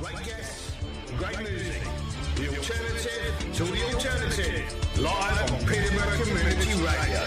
[0.00, 0.72] Great guests,
[1.16, 1.82] great music.
[2.36, 4.98] The alternative to the alternative.
[5.00, 7.22] Live on Peterborough Community Radio.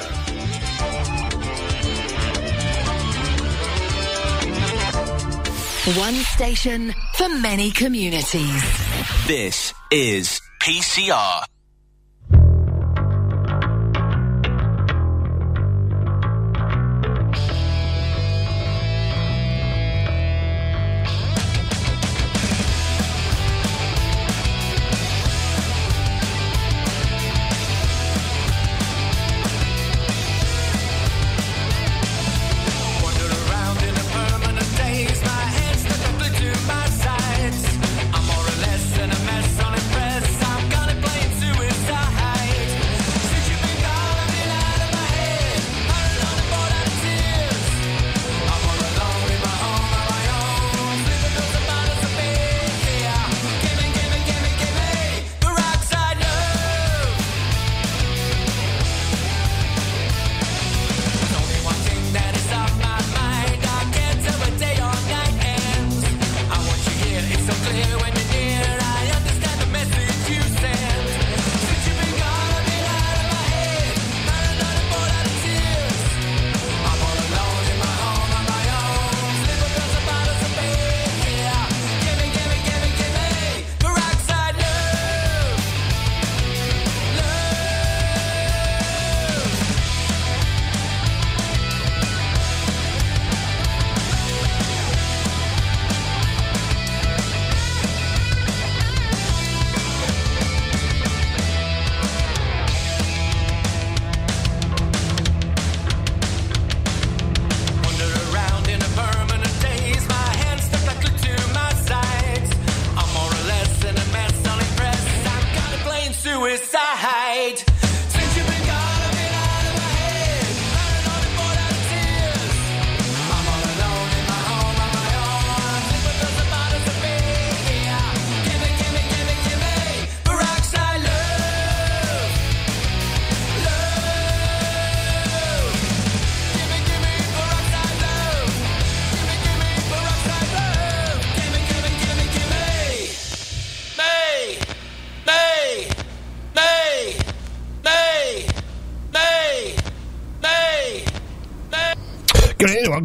[5.99, 8.63] One station for many communities.
[9.28, 11.51] This is PCR.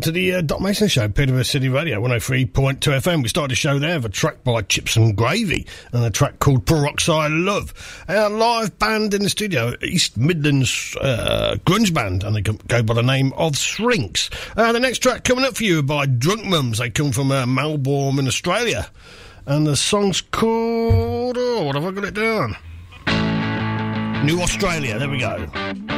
[0.07, 3.25] to the uh, Mason Show, Peterborough City Radio, 103.2 FM.
[3.25, 6.39] We started a show there with a track by Chips and Gravy and a track
[6.39, 7.75] called Peroxide Love.
[8.09, 12.95] Our live band in the studio, East Midlands uh, Grunge Band, and they go by
[12.95, 14.31] the name of Shrinks.
[14.57, 16.79] Uh, the next track coming up for you by Drunk Mums.
[16.79, 18.89] They come from uh, Melbourne in Australia.
[19.45, 21.37] And the song's called...
[21.37, 22.57] Oh, what have I got it down?
[24.25, 25.96] New Australia, there we go.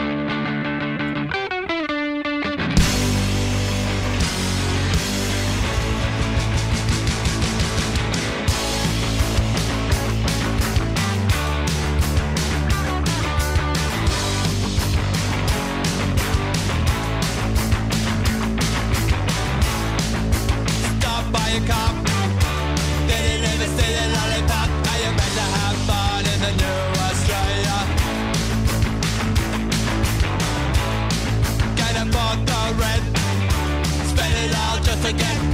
[35.08, 35.47] again.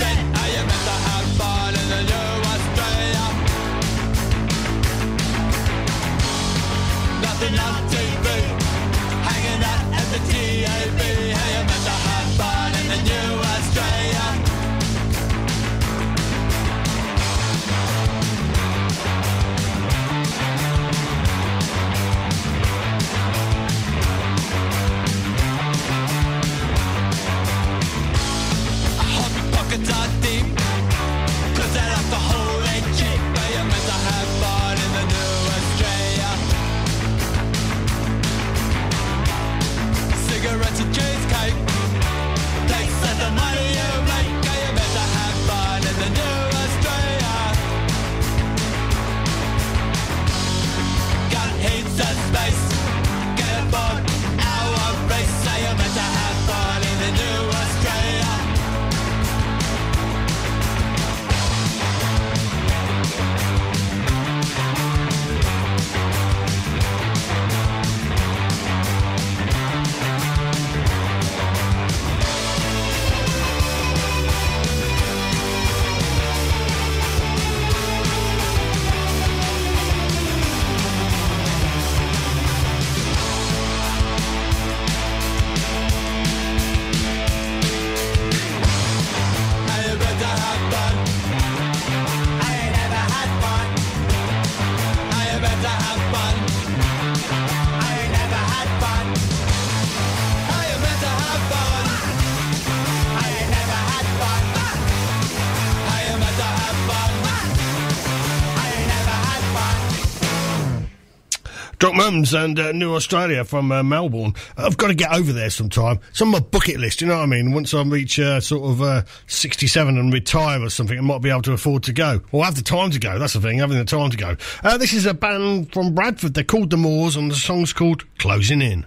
[112.14, 114.34] And uh, New Australia from uh, Melbourne.
[114.56, 115.98] I've got to get over there sometime.
[116.10, 117.52] It's on my bucket list, you know what I mean?
[117.52, 121.30] Once I reach uh, sort of uh, 67 and retire or something, I might be
[121.30, 122.20] able to afford to go.
[122.30, 123.18] Or have the time to go.
[123.18, 124.36] That's the thing, having the time to go.
[124.62, 126.34] Uh, this is a band from Bradford.
[126.34, 128.86] They're called The Moors and the song's called Closing In.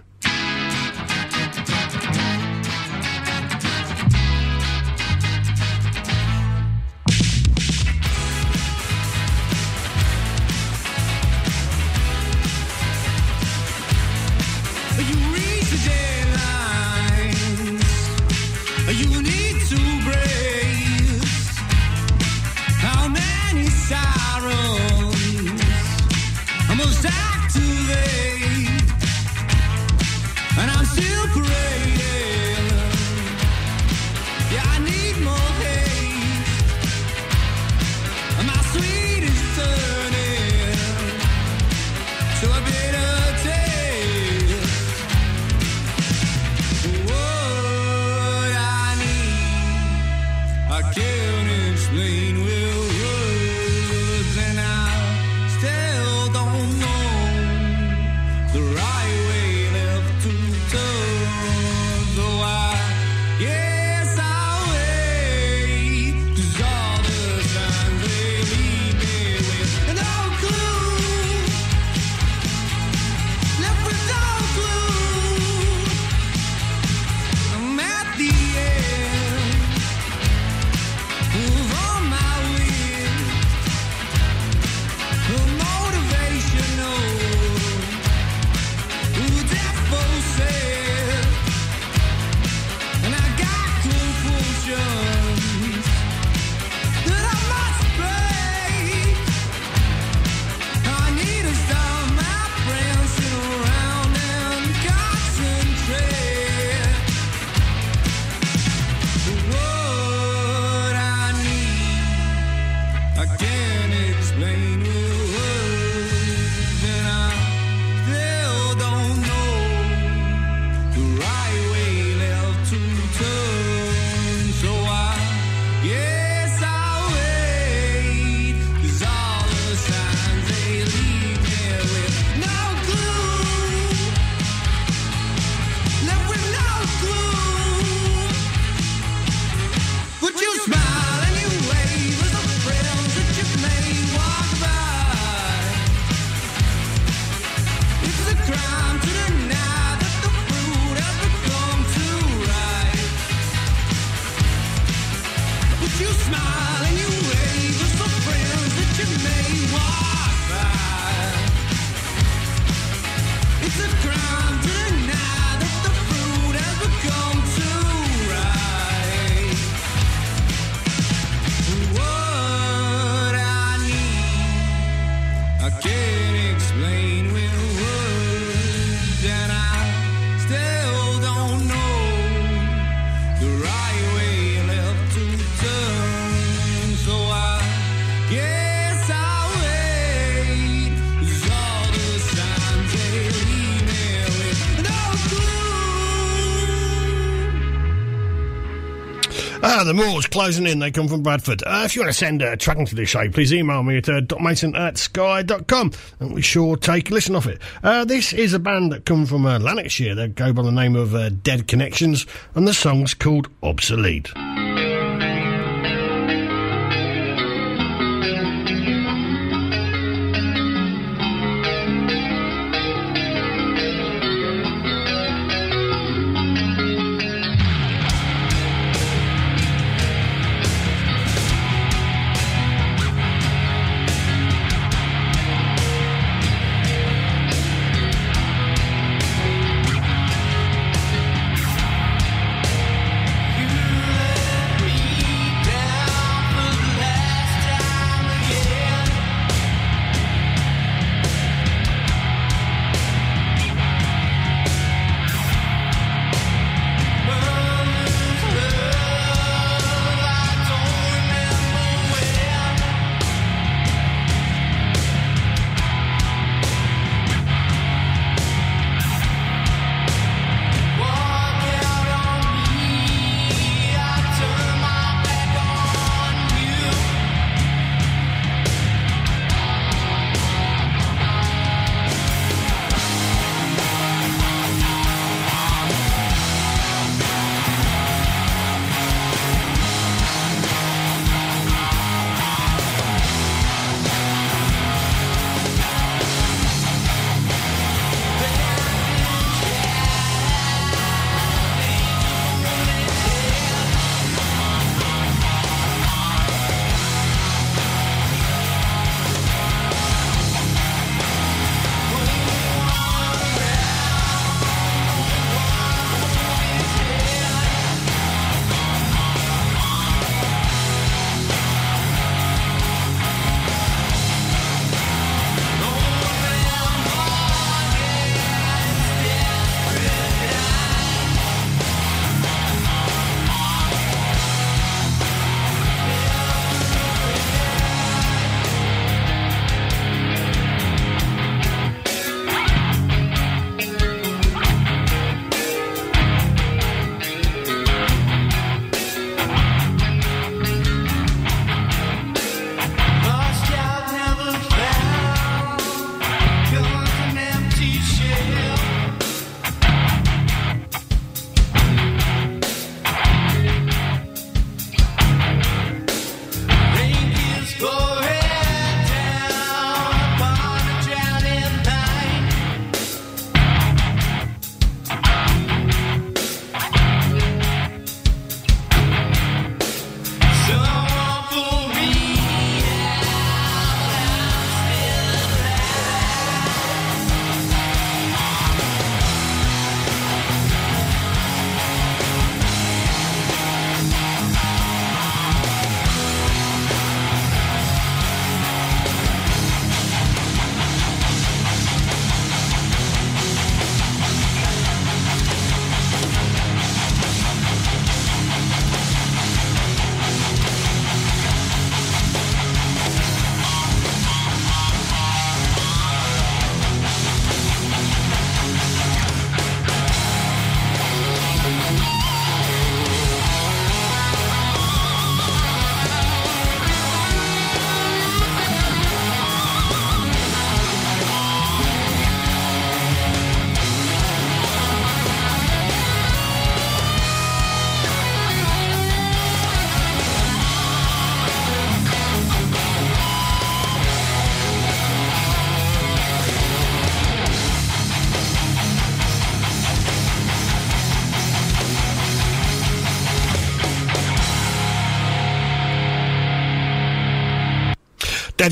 [199.88, 200.80] The Moors closing in.
[200.80, 201.62] They come from Bradford.
[201.62, 204.06] Uh, if you want to send a track into the show, please email me at
[204.06, 207.58] uh, docmason at sky.com and we sure take a listen off it.
[207.82, 210.14] Uh, this is a band that come from uh, Lanarkshire.
[210.14, 214.30] They go by the name of uh, Dead Connections and the song's called Obsolete.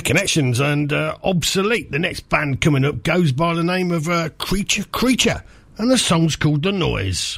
[0.06, 1.90] Connections and uh, Obsolete.
[1.90, 5.42] The next band coming up goes by the name of uh, Creature Creature,
[5.78, 7.34] and the song's called The Noise.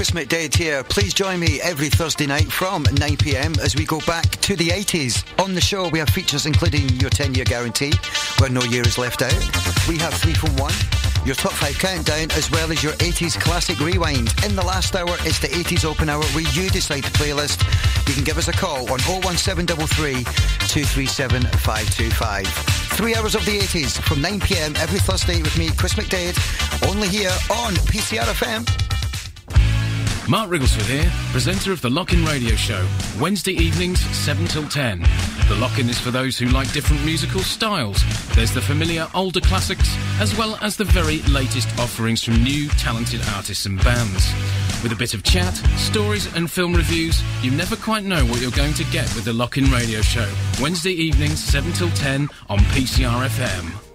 [0.00, 0.82] Chris McDade here.
[0.82, 5.22] Please join me every Thursday night from 9pm as we go back to the 80s.
[5.44, 7.92] On the show, we have features including your 10 year guarantee,
[8.38, 9.38] where no year is left out.
[9.86, 10.72] We have 3 from 1,
[11.26, 14.32] your top 5 countdown, as well as your 80s classic rewind.
[14.42, 17.60] In the last hour, it's the 80s open hour where you decide the playlist.
[18.08, 22.46] You can give us a call on 01733 237 525.
[22.96, 26.40] Three hours of the 80s from 9pm every Thursday with me, Chris McDade,
[26.88, 28.79] only here on PCRFM.
[30.28, 32.86] Mark Rigglesworth here, presenter of the Lock-In Radio Show,
[33.20, 35.00] Wednesday evenings 7 till 10.
[35.48, 38.00] The Lock-In is for those who like different musical styles.
[38.34, 39.88] There's the familiar older classics,
[40.20, 44.32] as well as the very latest offerings from new talented artists and bands.
[44.84, 48.52] With a bit of chat, stories and film reviews, you never quite know what you're
[48.52, 50.30] going to get with the Lock-In Radio Show,
[50.60, 53.89] Wednesday evenings 7 till 10 on PCR FM.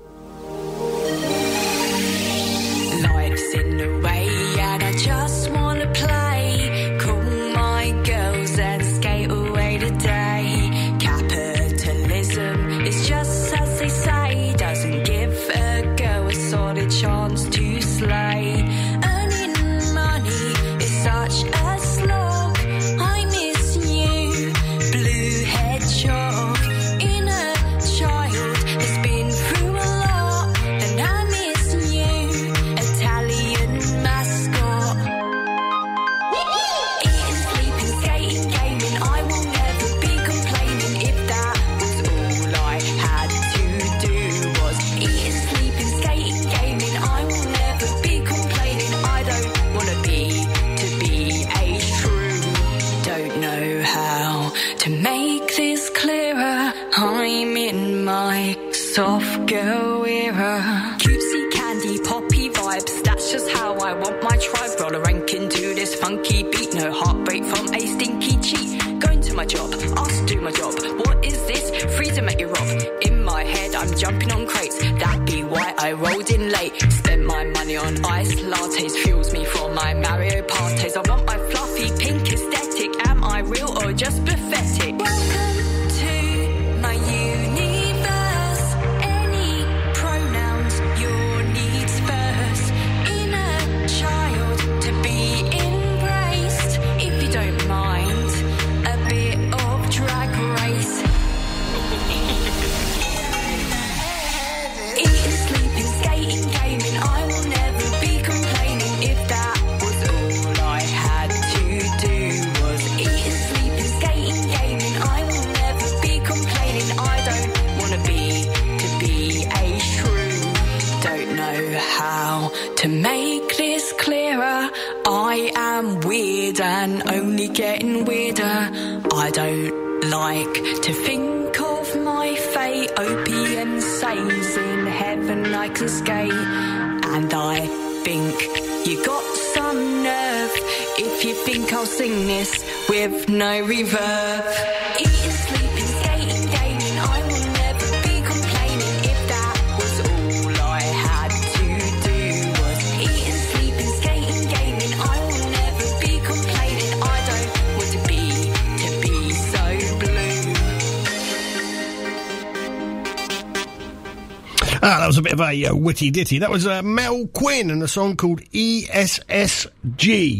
[165.35, 166.39] of a uh, witty ditty.
[166.39, 169.69] That was uh, Mel Quinn and a song called ESSG.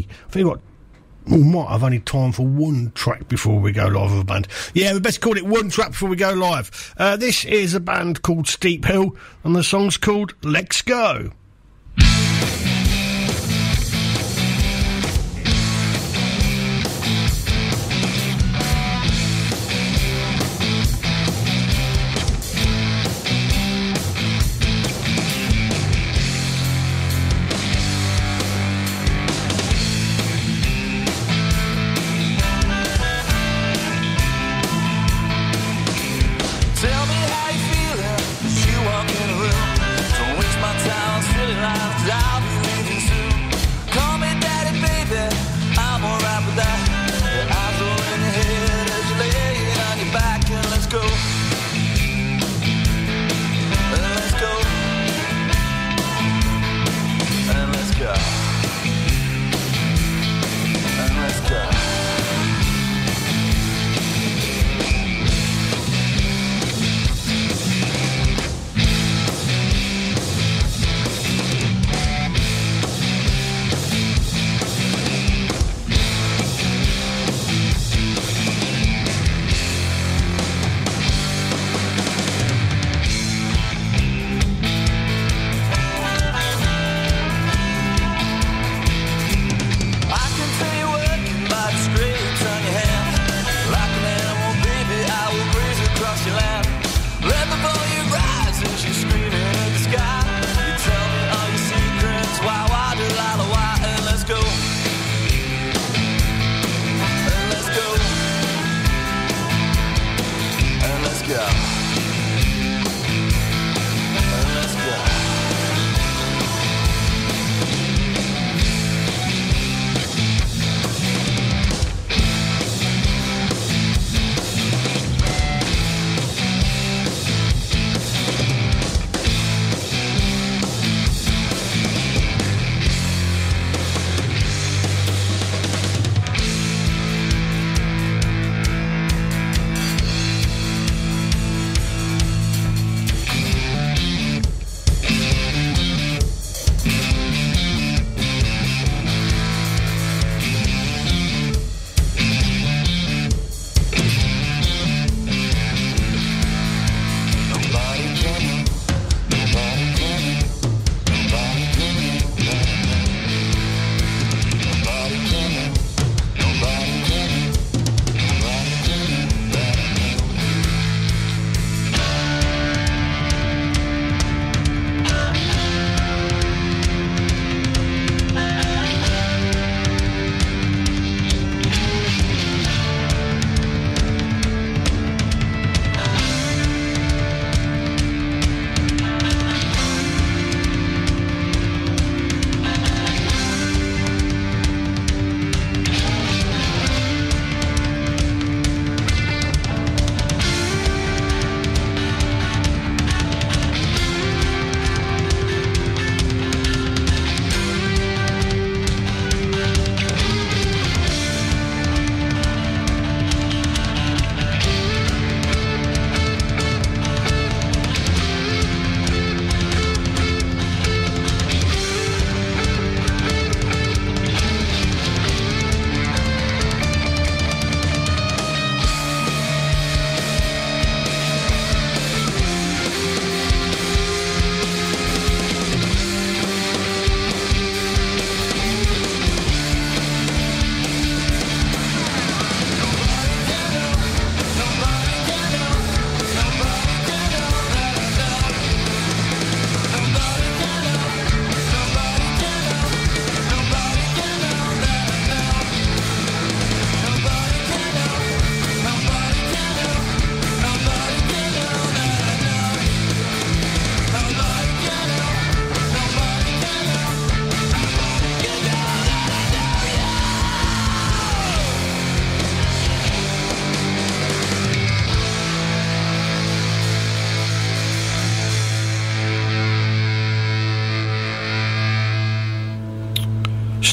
[0.07, 0.61] I think what
[1.27, 4.47] we might have only time for one track before we go live with a band.
[4.73, 6.93] Yeah, we best call it one track before we go live.
[6.97, 11.31] Uh, this is a band called Steep Hill, and the song's called Let's Go.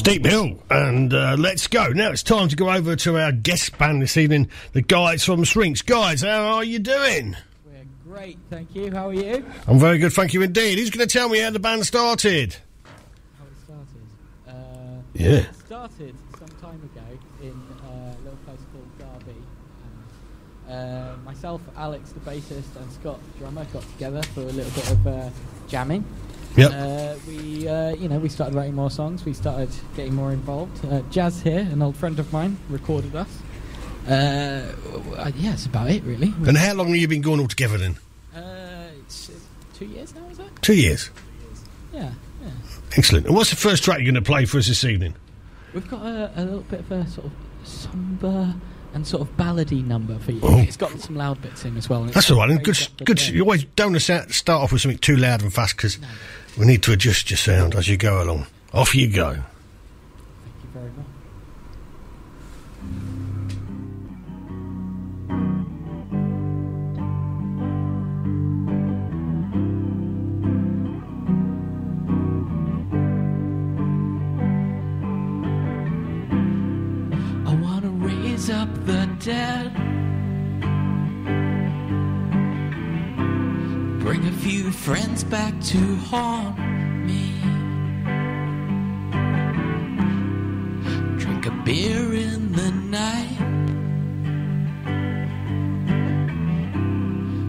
[0.03, 1.87] Steep Hill, and uh, let's go.
[1.87, 5.45] Now it's time to go over to our guest band this evening, the guys from
[5.45, 5.81] Shrinks.
[5.81, 7.37] Guys, how are you doing?
[7.65, 8.91] We're great, thank you.
[8.91, 9.45] How are you?
[9.65, 10.77] I'm very good, thank you indeed.
[10.77, 12.57] Who's going to tell me how the band started?
[12.83, 13.85] How it started?
[14.45, 15.29] Uh, Yeah.
[15.37, 17.51] It started some time ago in
[17.85, 19.39] uh, a little place called Derby.
[20.67, 24.71] And, uh, myself, Alex, the bassist, and Scott, the drummer, got together for a little
[24.71, 25.29] bit of uh,
[25.69, 26.03] jamming.
[26.55, 26.71] Yep.
[26.71, 29.25] Uh, we, uh, you know, we started writing more songs.
[29.25, 30.85] We started getting more involved.
[30.85, 33.39] Uh, Jazz here, an old friend of mine, recorded us.
[34.07, 34.11] Uh,
[35.17, 36.33] uh, yeah, that's about it, really.
[36.45, 37.97] And how long have you been going all together then?
[38.35, 39.33] Uh, it's uh,
[39.73, 40.45] two years now, is it?
[40.61, 41.09] Two years.
[41.93, 42.11] Yeah,
[42.41, 42.49] yeah.
[42.97, 43.25] Excellent.
[43.25, 45.15] And what's the first track you're going to play for us this evening?
[45.73, 48.53] We've got a, a little bit of a sort of somber
[48.93, 50.39] and sort of ballady number for you.
[50.43, 50.59] Oh.
[50.59, 52.03] It's got some loud bits in as well.
[52.03, 52.49] and That's all right.
[52.49, 53.27] And good, good.
[53.27, 55.97] You always don't start off with something too loud and fast because
[56.57, 58.47] we need to adjust your sound as you go along.
[58.73, 59.43] Off you go.
[84.83, 85.77] Friends back to
[86.09, 86.59] haunt
[87.07, 87.31] me.
[91.17, 92.69] Drink a beer in the
[92.99, 93.39] night.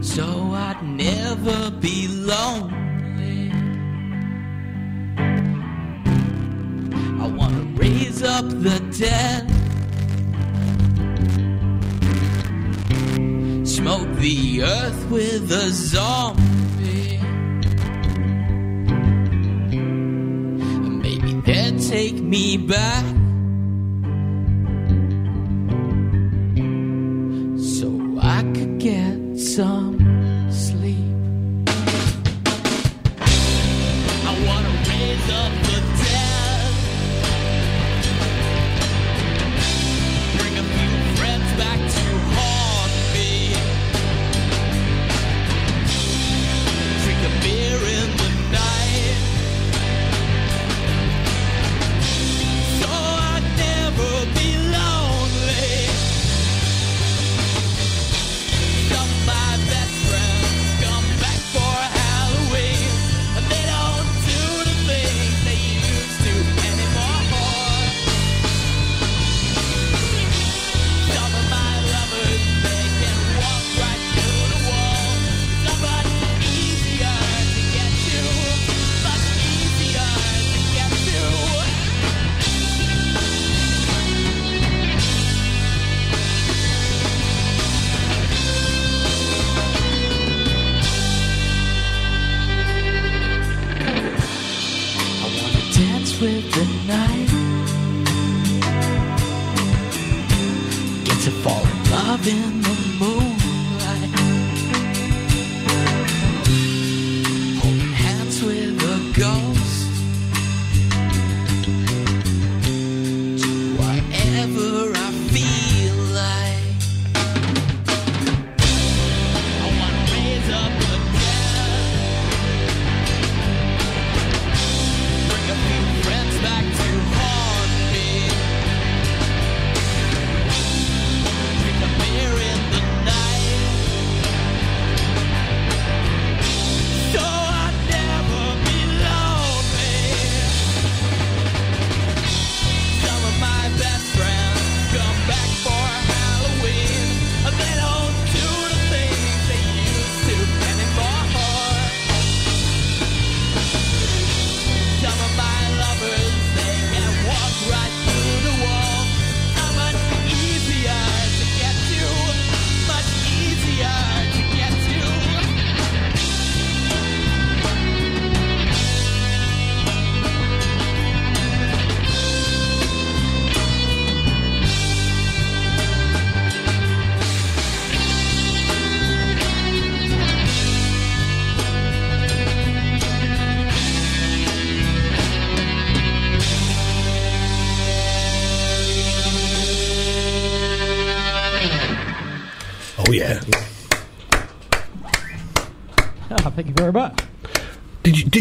[0.01, 3.51] So I'd never be lonely.
[7.20, 9.51] I wanna raise up the dead.
[13.66, 16.54] Smoke the earth with a zombie.
[21.72, 23.23] Take me back.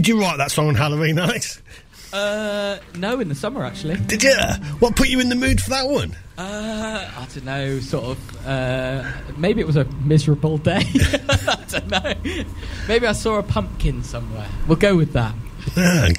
[0.04, 1.62] Did you write that song on Halloween, Alex?
[2.12, 3.96] Uh, no, in the summer actually.
[3.96, 4.36] Did you?
[4.80, 6.14] What put you in the mood for that one?
[6.38, 7.80] Uh, I don't know.
[7.80, 8.46] Sort of.
[8.46, 10.82] Uh, maybe it was a miserable day.
[11.30, 12.44] I don't know.
[12.90, 14.50] Maybe I saw a pumpkin somewhere.
[14.68, 15.34] We'll go with that.
[15.78, 16.10] Ah,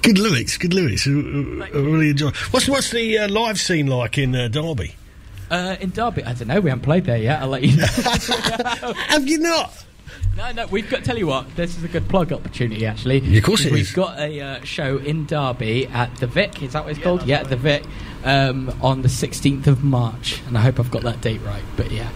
[0.00, 1.06] good lyrics, good lyrics.
[1.06, 2.30] I, really enjoy.
[2.52, 4.94] What's what's the uh, live scene like in uh, Derby?
[5.50, 6.60] Uh, in Derby, I don't know.
[6.60, 7.42] We haven't played there yet.
[7.42, 7.86] I'll let you know.
[9.08, 9.85] Have you not?
[10.36, 10.66] No, no.
[10.66, 11.04] We've got.
[11.04, 11.54] Tell you what.
[11.56, 13.36] This is a good plug opportunity, actually.
[13.38, 13.92] Of course it We've is.
[13.92, 16.62] got a uh, show in Derby at the Vic.
[16.62, 17.22] Is that what it's called?
[17.24, 17.84] Yeah, the Vic.
[18.24, 21.62] Um, on the 16th of March, and I hope I've got that date right.
[21.76, 22.08] But yeah,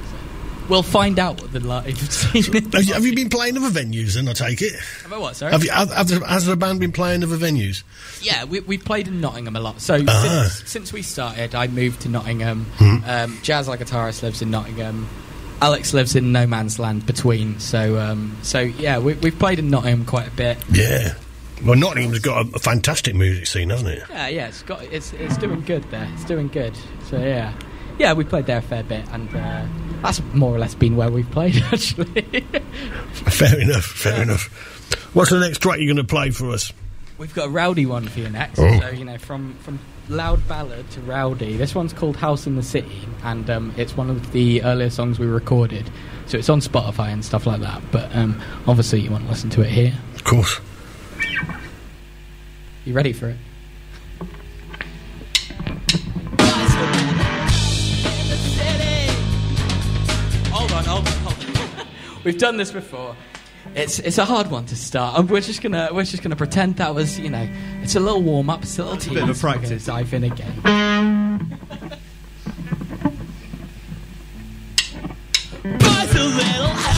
[0.69, 2.43] we'll find out what the live scene.
[2.43, 4.15] Have you, have you been playing other venues?
[4.15, 4.73] Then I take it.
[5.03, 5.37] Have I what?
[5.37, 5.53] Sorry.
[5.53, 5.71] Have you?
[5.71, 7.85] Have, have the, has the band been playing other venues?
[8.21, 9.81] Yeah, we, we've played in Nottingham a lot.
[9.81, 10.49] So Ah.
[10.51, 12.65] since, since we started, I moved to Nottingham.
[12.79, 12.97] Hmm.
[13.07, 15.07] Um, Jazz, our guitarist, lives in Nottingham.
[15.63, 17.59] Alex lives in no man's land between.
[17.61, 20.59] So, um, so yeah, we, we've played in Nottingham quite a bit.
[20.73, 21.15] Yeah.
[21.65, 24.03] Well, Nottingham's got a, a fantastic music scene, hasn't it?
[24.09, 26.09] Yeah, yeah, it's got it's it's doing good there.
[26.15, 26.75] It's doing good.
[27.05, 27.53] So yeah,
[27.99, 29.67] yeah, we played there a fair bit, and uh,
[30.01, 32.23] that's more or less been where we've played actually.
[33.13, 33.85] Fair enough.
[33.85, 34.47] Fair enough.
[35.15, 36.73] What's the next track you're going to play for us?
[37.19, 38.59] We've got a rowdy one for you next.
[38.59, 38.81] Oh.
[38.81, 39.79] So you know, from from
[40.11, 41.57] loud ballad to rowdy.
[41.57, 45.19] This one's called House in the City, and um, it's one of the earlier songs
[45.19, 45.89] we recorded.
[46.27, 47.81] So it's on Spotify and stuff like that.
[47.91, 49.95] But um, obviously, you want to listen to it here.
[50.15, 50.61] Of course.
[52.85, 53.37] You ready for it?
[60.51, 61.87] Hold on, hold on, hold on.
[62.25, 63.17] We've done this before.
[63.75, 66.77] It's it's a hard one to start, and we're just gonna we're just gonna pretend
[66.77, 67.49] that was you know
[67.83, 69.43] it's a little warm up, it's a little a bit of a tease.
[69.45, 69.87] We're gonna practice.
[69.87, 70.61] Dive in again.
[75.63, 76.90] Buys a little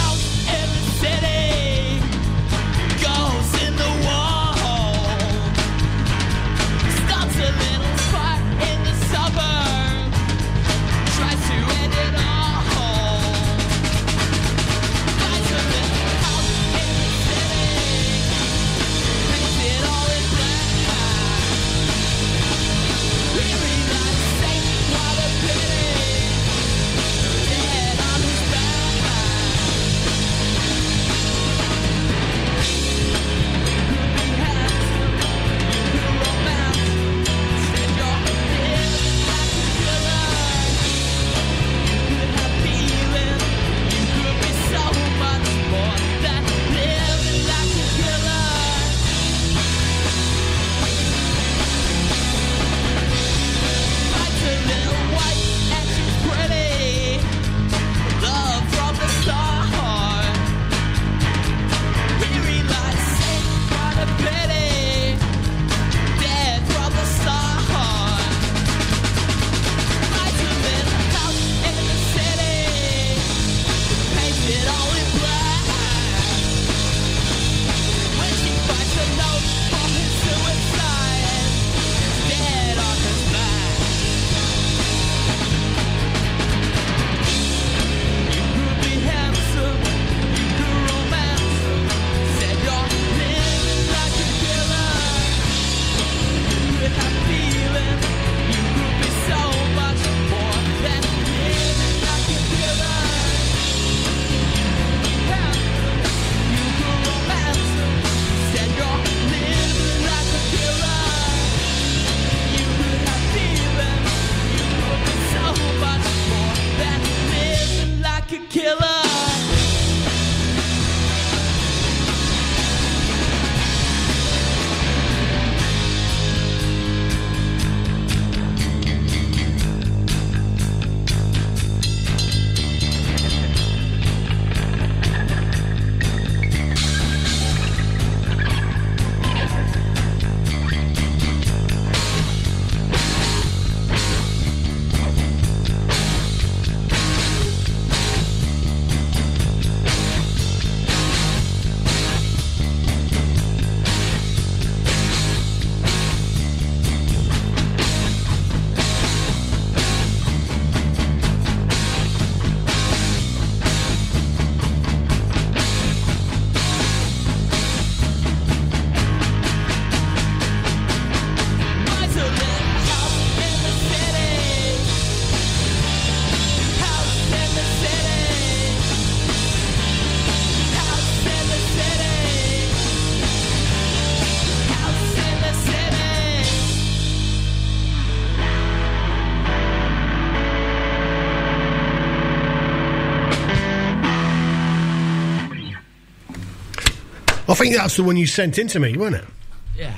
[197.63, 199.29] think that's the one you sent in to me, wasn't it?
[199.77, 199.95] Yeah.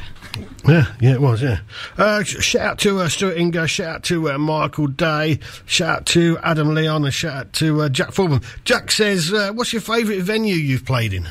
[0.66, 1.60] Yeah, yeah, it was, yeah.
[1.96, 6.06] Uh, shout out to uh, Stuart Ingo, shout out to uh, Michael Day, shout out
[6.06, 8.40] to Adam Leon, and shout out to uh, Jack Foreman.
[8.64, 11.28] Jack says, uh, What's your favourite venue you've played in?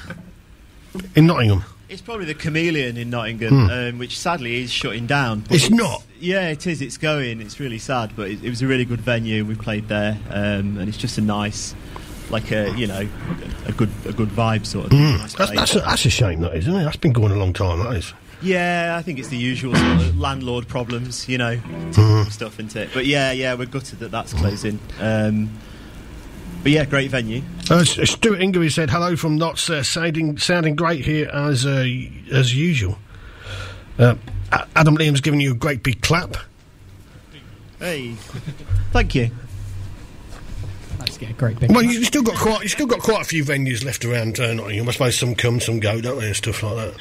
[1.15, 1.63] In Nottingham.
[1.89, 3.69] It's probably the Chameleon in Nottingham, Hmm.
[3.71, 5.41] um, which sadly is shutting down.
[5.41, 6.03] But It's not?
[6.19, 6.81] Yeah, it is.
[6.81, 7.41] It's going.
[7.41, 9.43] It's really sad, but it, it was a really good venue.
[9.45, 11.75] We played there, um, and it's just a nice,
[12.33, 13.07] like a you know,
[13.65, 14.91] a good a good vibe sort of.
[14.91, 14.99] thing.
[14.99, 15.19] Mm.
[15.19, 16.83] Nice That's, that's, a, that's a shame, that is, isn't it?
[16.83, 18.13] That's been going a long time, that is.
[18.41, 22.29] Yeah, I think it's the usual sort of landlord problems, you know, Mhm.
[22.29, 22.89] stuff, isn't it?
[22.93, 24.79] But yeah, yeah, we're gutted that that's closing.
[24.99, 25.49] Um,
[26.61, 27.41] but yeah, great venue.
[27.69, 31.85] Uh, Stuart Ingery said, "Hello from Notts, uh, sounding sounding great here as uh,
[32.31, 32.97] as usual."
[33.97, 34.15] Uh,
[34.75, 36.35] Adam Liam's giving you a great big clap.
[37.79, 38.13] Hey,
[38.91, 39.29] thank you.
[41.29, 41.71] A great big.
[41.71, 44.53] Well, you've still got quite you still got quite a few venues left around uh,
[44.53, 44.87] Nottingham.
[44.89, 46.93] I suppose some come, some go, don't they, and stuff like that.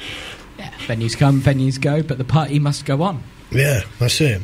[0.57, 3.23] Yeah, venues come, venues go, but the party must go on.
[3.51, 4.41] Yeah, that's it.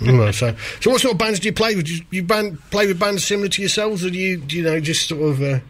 [0.00, 1.86] You know, so, so what sort of bands do you play with?
[1.86, 4.64] Do you, you band, play with bands similar to yourselves, or do you, do you
[4.64, 5.40] know, just sort of?
[5.40, 5.60] Uh, you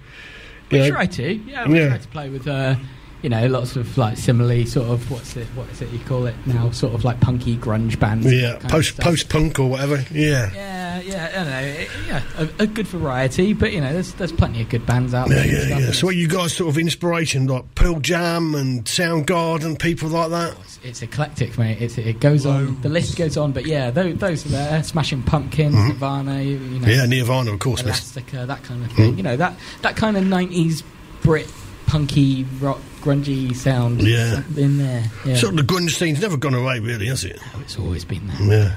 [0.70, 1.68] We know- try to, yeah.
[1.68, 1.88] We Yeah.
[1.88, 2.76] try to play with, uh,
[3.22, 6.26] you know, lots of like similarly sort of what's it, what is it you call
[6.26, 6.70] it now?
[6.72, 8.30] Sort of like punky grunge bands.
[8.32, 10.04] Yeah, post post punk or whatever.
[10.12, 10.50] Yeah.
[10.52, 11.58] Yeah, yeah, I don't know.
[11.58, 15.14] it- yeah, a, a good variety, but you know, there's there's plenty of good bands
[15.14, 15.44] out Yeah, there.
[15.44, 15.92] and yeah, yeah.
[15.92, 20.56] So, what you guys sort of inspiration like Pearl Jam and Soundgarden, people like that?
[20.64, 21.80] It's, it's eclectic, mate.
[21.80, 22.80] It's, it goes on.
[22.82, 24.82] The list goes on, but yeah, those, those are there.
[24.82, 25.88] Smashing Pumpkins, Mhm.
[25.88, 27.82] Nirvana, you, you know, Yeah, Nirvana, of course.
[27.82, 29.16] Elastica, that kind of thing.
[29.16, 30.82] You know that that kind of '90s
[31.22, 31.46] Brit
[31.86, 34.02] punky rock grungy sound.
[34.02, 34.42] Yeah.
[34.56, 35.04] in there.
[35.24, 35.36] Yeah.
[35.36, 37.40] Sort of the grunge scene's never gone away, really, has it?
[37.54, 38.42] No, it's always been there.
[38.42, 38.76] Yeah.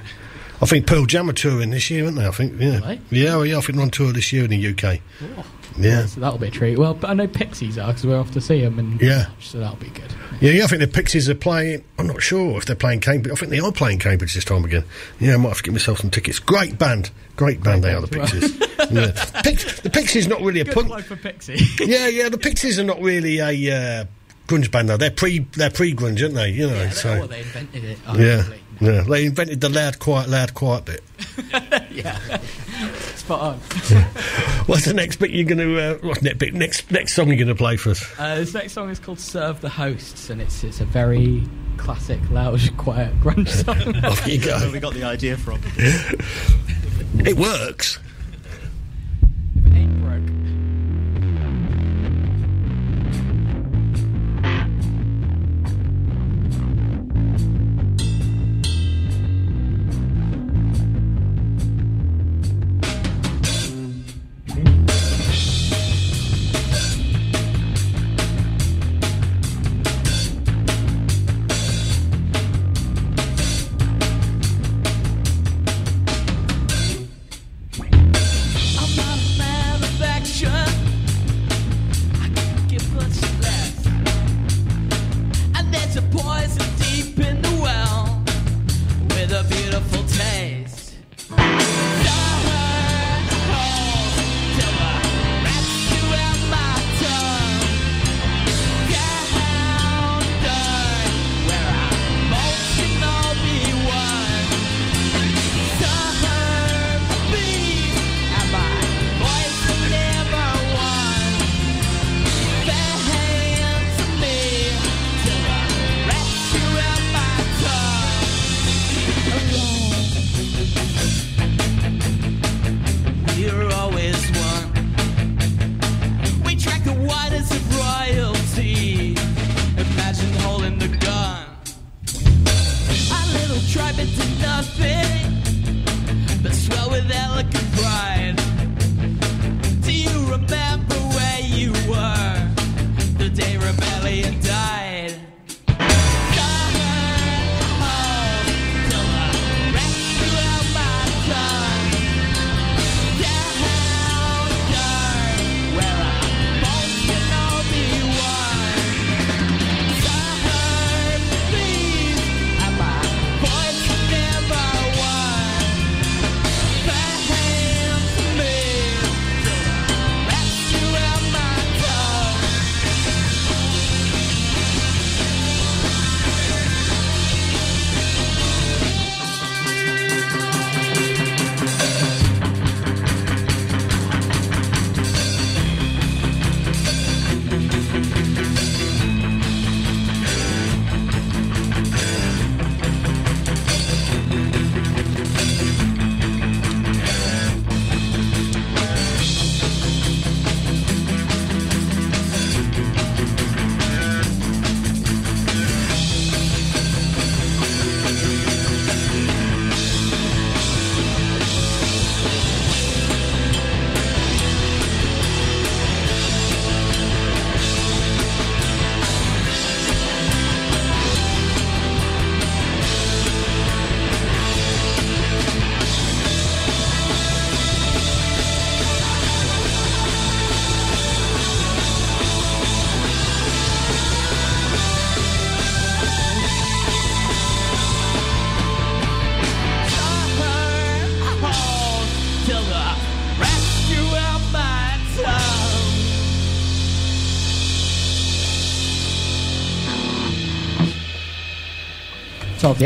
[0.62, 2.26] I think Pearl Jam are touring this year, aren't they?
[2.26, 2.80] I think, yeah.
[2.80, 3.00] They?
[3.10, 5.00] Yeah, well, yeah, I think they're on tour this year in the UK.
[5.78, 6.06] Yeah.
[6.06, 6.78] So that'll be a treat.
[6.78, 9.26] Well, but I know Pixies are because we're off to see them, and Yeah.
[9.42, 10.14] so that'll be good.
[10.40, 11.84] Yeah, yeah, I think the Pixies are playing.
[12.00, 13.34] I'm not sure if they're playing Cambridge.
[13.34, 14.86] I think they are playing Cambridge this time again.
[15.20, 16.40] Yeah, I might have to get myself some tickets.
[16.40, 17.12] Great band.
[17.36, 18.58] Great band they are, the band, Pixies.
[18.92, 19.42] yeah.
[19.44, 20.88] Pix, the Pixies not really a Good punk.
[20.88, 21.58] plug for Pixie.
[21.86, 23.50] yeah, yeah, the Pixies are not really a
[24.02, 24.06] uh,
[24.48, 24.96] grunge band though.
[24.98, 26.52] They're pre they're pre grunge, aren't they?
[26.52, 27.98] You know, yeah, so oh, they invented it.
[28.18, 28.44] yeah.
[28.80, 29.02] Yeah.
[29.02, 31.04] They invented the loud, quiet, loud, quiet bit.
[31.92, 32.18] yeah.
[33.16, 33.58] Spot on.
[34.68, 35.80] What's the next bit you're going to?
[35.80, 36.54] Uh, what's next bit?
[36.54, 38.04] Next next song you're going to play for us?
[38.20, 41.44] Uh, this next song is called "Serve the Hosts," and it's it's a very
[41.78, 43.96] classic, loud, quiet grunge song.
[44.04, 44.72] Off you Where go.
[44.72, 45.62] we got the idea from.
[45.78, 48.00] It works.
[49.74, 50.45] Ain't broke.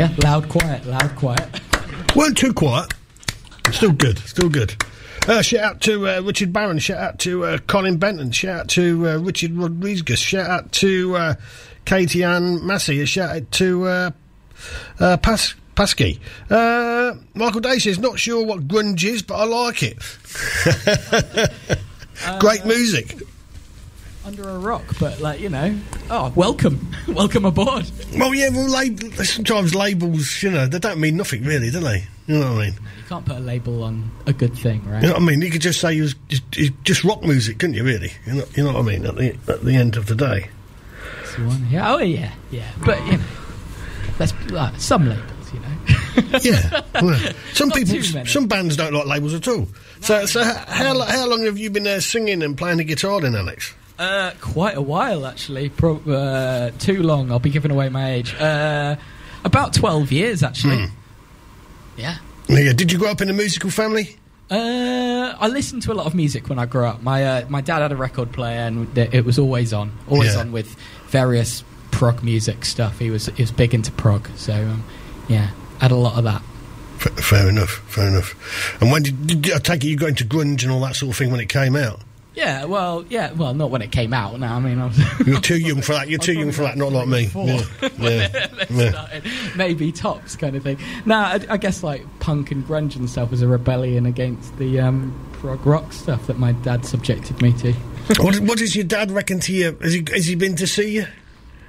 [0.00, 0.10] Yeah.
[0.22, 1.60] Loud, quiet, loud, quiet.
[2.16, 2.94] Weren't too quiet.
[3.70, 4.18] Still good.
[4.20, 4.82] Still good.
[5.28, 6.78] Uh, shout out to uh, Richard Barron.
[6.78, 8.32] Shout out to uh, Colin Benton.
[8.32, 10.18] Shout out to uh, Richard Rodriguez.
[10.18, 11.34] Shout out to uh,
[11.84, 13.04] Katie Ann Massey.
[13.04, 14.10] Shout out to uh,
[14.98, 16.18] uh, Pas- Pasky.
[16.48, 19.98] Uh, Michael Day says, not sure what grunge is, but I like it.
[22.40, 23.19] Great music.
[24.24, 25.74] Under a rock, but like, you know.
[26.10, 26.86] Oh, welcome.
[27.08, 27.90] welcome aboard.
[28.16, 32.04] Well, yeah, well, lab- sometimes labels, you know, they don't mean nothing really, do they?
[32.26, 32.74] You know what I mean?
[32.74, 35.00] You can't put a label on a good thing, right?
[35.02, 35.40] You know what I mean?
[35.40, 36.42] You could just say it was just,
[36.84, 37.82] just rock music, couldn't you?
[37.82, 38.12] Really?
[38.26, 39.06] You know, you know what I mean?
[39.06, 40.48] At the at the end of the day.
[41.34, 42.70] So on- yeah, oh, yeah, yeah.
[42.84, 43.24] But, you know,
[44.18, 46.38] that's like, some labels, you know.
[46.42, 46.82] yeah.
[47.00, 49.66] Well, some people, some bands don't like labels at all.
[50.02, 53.20] So, so h- how how long have you been there singing and playing the guitar
[53.20, 53.74] then, Alex?
[54.00, 55.68] Uh, quite a while, actually.
[55.68, 57.30] Pro- uh, too long.
[57.30, 58.34] I'll be giving away my age.
[58.34, 58.96] Uh,
[59.44, 60.78] about 12 years, actually.
[60.86, 60.94] Hmm.
[61.98, 62.16] Yeah.
[62.48, 62.72] Yeah.
[62.72, 64.16] Did you grow up in a musical family?
[64.50, 67.02] Uh, I listened to a lot of music when I grew up.
[67.02, 70.40] My uh, my dad had a record player, and it was always on, always Yeah.
[70.40, 70.74] on with
[71.08, 72.98] various prog music stuff.
[72.98, 74.82] He was he was big into prog, so um,
[75.28, 76.42] yeah, had a lot of that.
[76.96, 77.80] F- fair enough.
[77.86, 78.34] Fair enough.
[78.82, 81.12] And when did, did I take it you got into grunge and all that sort
[81.12, 82.00] of thing when it came out?
[82.40, 84.40] Yeah, well, yeah, well, not when it came out.
[84.40, 86.08] No, I mean, I was You're too young for that.
[86.08, 86.78] You're too young for that.
[86.78, 87.30] Not like me.
[87.34, 87.64] Yeah.
[87.98, 88.46] Yeah.
[88.70, 89.20] Yeah.
[89.56, 90.78] maybe tops kind of thing.
[91.04, 94.80] Now, I, I guess like punk and grunge and stuff was a rebellion against the
[94.80, 97.72] um, prog rock stuff that my dad subjected me to.
[98.22, 99.76] what, what does your dad reckon to you?
[99.82, 101.06] Has he, has he been to see you?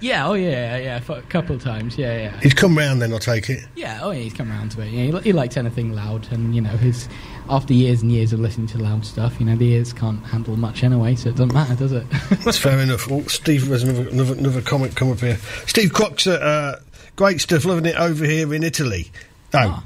[0.01, 1.95] Yeah, oh yeah, yeah, a couple of times.
[1.95, 2.39] Yeah, yeah.
[2.41, 3.63] He's come round then, I'll take it.
[3.75, 4.89] Yeah, oh yeah, he's come round to it.
[4.89, 7.07] Yeah, he, he likes anything loud, and you know, his
[7.49, 10.55] after years and years of listening to loud stuff, you know, the ears can't handle
[10.55, 12.05] much anyway, so it doesn't matter, does it?
[12.45, 13.07] That's fair enough.
[13.07, 15.37] Well, Steve has another, another, another comment come up here.
[15.65, 16.79] Steve Crocs, uh, uh,
[17.15, 19.11] great stuff, loving it over here in Italy.
[19.53, 19.83] Oh.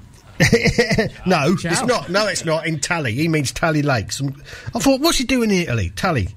[1.26, 1.72] no, Ciao.
[1.72, 2.10] it's not.
[2.10, 2.68] No, it's not.
[2.68, 3.14] In Tally.
[3.14, 4.22] He means Tally Lakes.
[4.22, 5.92] I thought, what's he doing in Italy?
[5.96, 6.30] Tally.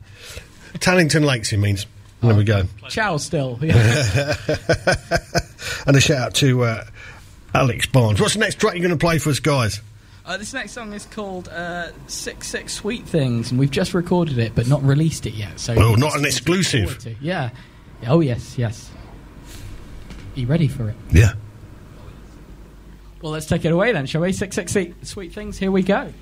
[0.80, 1.86] Tallington Lakes, he means.
[2.22, 2.64] There we go.
[2.88, 3.58] Ciao, still.
[3.62, 4.34] Yeah.
[5.86, 6.84] and a shout out to uh,
[7.54, 8.20] Alex Barnes.
[8.20, 9.80] What's the next track you're going to play for us, guys?
[10.29, 14.37] Uh, this next song is called uh, Six Six Sweet Things, and we've just recorded
[14.37, 15.59] it but not released it yet.
[15.59, 17.16] So Oh, not an something to look exclusive.
[17.22, 17.49] Yeah.
[18.07, 18.91] Oh yes, yes.
[20.37, 20.97] Are you ready for it?
[21.11, 21.33] Yeah.
[23.22, 24.33] Well, let's take it away then, shall we?
[24.35, 25.57] Six Six Sweet Things.
[25.57, 26.12] Here we go.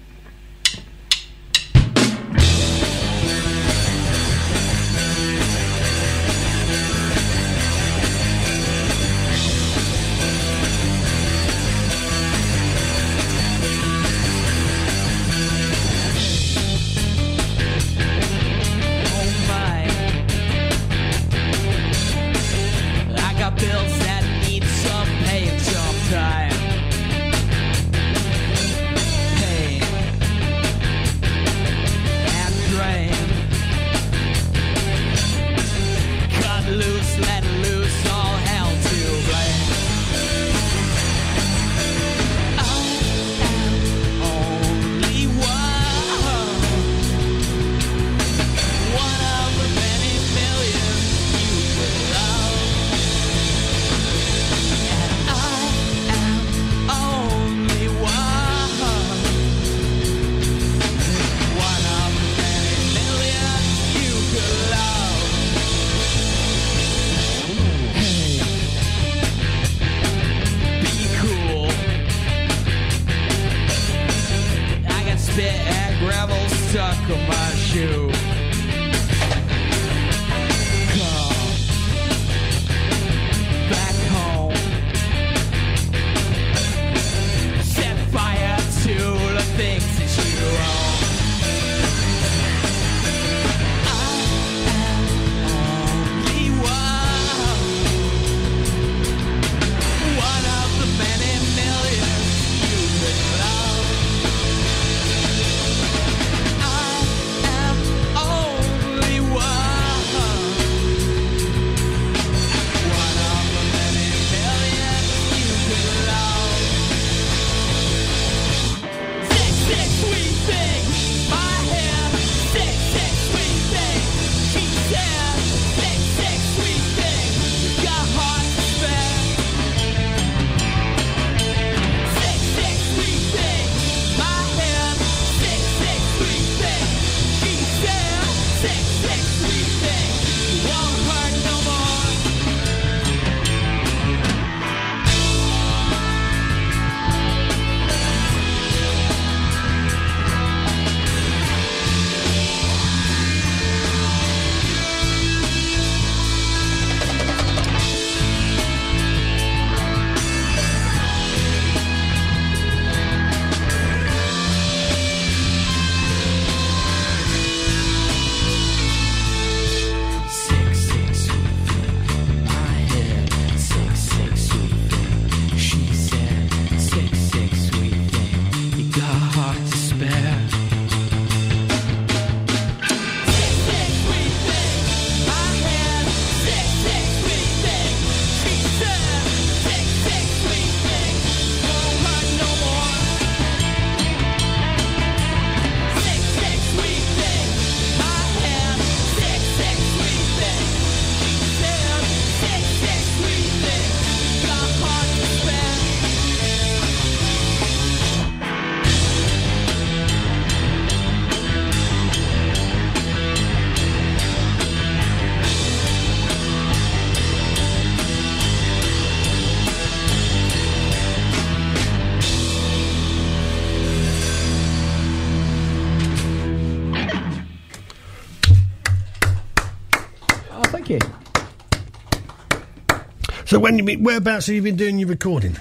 [233.57, 235.57] So when you been, whereabouts have you been doing your recording?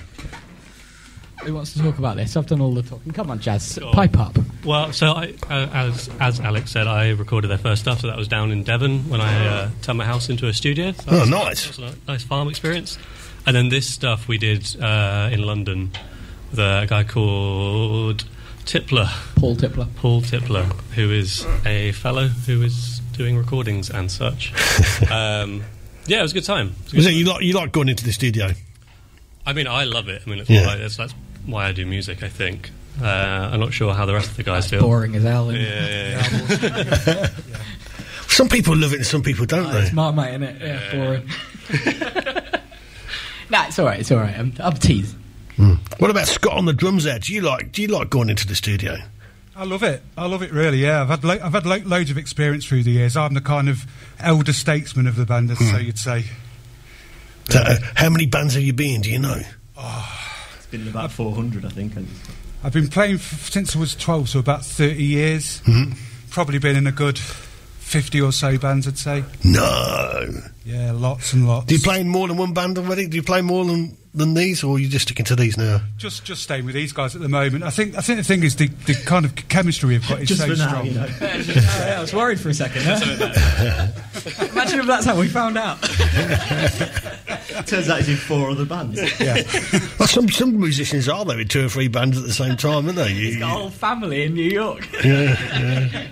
[1.45, 2.35] Who wants to talk about this?
[2.35, 3.13] I've done all the talking.
[3.13, 4.37] Come on, Jazz, pipe up.
[4.65, 8.01] Well, so I, uh, as as Alex said, I recorded their first stuff.
[8.01, 10.91] So that was down in Devon when I uh, turned my house into a studio.
[10.91, 11.67] So Oh, was- nice.
[11.77, 12.97] that was a nice farm experience.
[13.47, 15.91] And then this stuff we did uh, in London
[16.51, 18.25] with a guy called
[18.65, 20.65] Tipler, Paul Tipler, Paul Tipler,
[20.95, 24.51] who is a fellow who is doing recordings and such.
[25.09, 25.63] um,
[26.07, 26.67] yeah, it was a good time.
[26.67, 28.49] Was a good Was it you like you like going into the studio?
[29.45, 30.21] I mean, I love it.
[30.25, 30.65] I mean, it's Yeah.
[30.65, 31.13] why, that's, that's
[31.45, 32.23] why I do music.
[32.23, 32.71] I think.
[33.01, 34.81] Uh, I'm not sure how the rest of the guys feel.
[34.81, 37.27] boring as hell, isn't Yeah, yeah, yeah.
[38.27, 39.65] Some people love it and some people don't.
[39.75, 39.95] It's they?
[39.95, 40.61] Marmite, isn't it?
[40.61, 41.29] Yeah, boring.
[43.49, 43.99] nah, it's all right.
[43.99, 44.37] It's all right.
[44.37, 45.19] I'm, I'm teasing.
[45.99, 47.05] What about Scott on the drums?
[47.05, 48.97] There, do you like do you like going into the studio?
[49.55, 50.01] I love it.
[50.17, 50.79] I love it really.
[50.79, 53.15] Yeah, I've had lo- I've had lo- loads of experience through the years.
[53.15, 53.85] I'm the kind of
[54.19, 55.71] elder statesman of the band, as hmm.
[55.71, 56.25] so you'd say.
[57.49, 59.01] So, uh, how many bands have you been?
[59.01, 59.39] Do you know?
[59.77, 60.25] Ah.
[60.57, 61.93] It's been about 400, I think.
[62.63, 65.61] I've been playing f- since I was 12, so about 30 years.
[65.61, 65.93] Mm-hmm.
[66.31, 69.23] Probably been in a good 50 or so bands, I'd say.
[69.43, 70.27] No.
[70.65, 71.67] Yeah, lots and lots.
[71.67, 73.07] Do you play in more than one band already?
[73.07, 75.81] Do you play more than, than these, or are you just sticking to these now?
[75.97, 77.63] Just just staying with these guys at the moment.
[77.63, 80.29] I think I think the thing is the, the kind of chemistry we've got is
[80.29, 80.85] Just so for now, strong.
[80.87, 81.07] you know.
[81.21, 82.81] I was worried for a second.
[84.51, 85.81] Imagine if that's how we found out.
[87.67, 88.99] Turns out he's in four other bands.
[89.99, 92.85] Well, some some musicians are though in two or three bands at the same time,
[92.85, 93.09] aren't they?
[93.11, 94.87] You- He's got a whole family in New York.
[95.03, 96.07] yeah, yeah.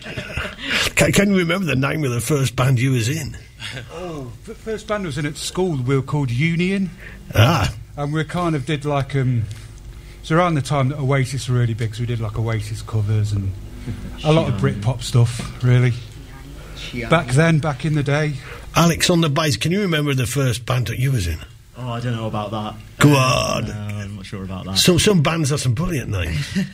[0.95, 3.37] Can, can you remember the name of the first band you was in?
[3.91, 5.77] Oh, the first band I was in at school.
[5.81, 6.89] We were called Union.
[7.35, 7.73] Ah.
[7.97, 9.43] and we kind of did like um.
[10.23, 13.33] So around the time that Oasis were really big, so we did like Oasis covers
[13.33, 13.51] and
[14.23, 15.61] a lot of Britpop stuff.
[15.63, 15.93] Really,
[17.09, 18.35] back then, back in the day.
[18.75, 19.57] Alex on the bass.
[19.57, 21.39] Can you remember the first band that you was in?
[21.75, 22.75] Oh, I don't know about that.
[22.99, 23.65] Go Uh, on.
[23.65, 24.77] No, I'm not sure about that.
[24.77, 26.45] Some some bands have some brilliant names.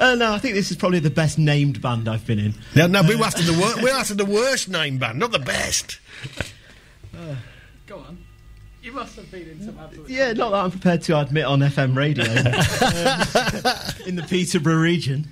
[0.00, 2.54] Uh, no, I think this is probably the best named band I've been in.
[2.74, 5.98] No, no, we're after the wor- we're after the worst named band, not the best.
[7.86, 8.23] Go on.
[8.84, 10.10] You must have been in some absolute.
[10.10, 12.24] Yeah, not that I'm prepared to admit on FM radio.
[12.84, 12.90] Um,
[14.06, 15.26] in the Peterborough region.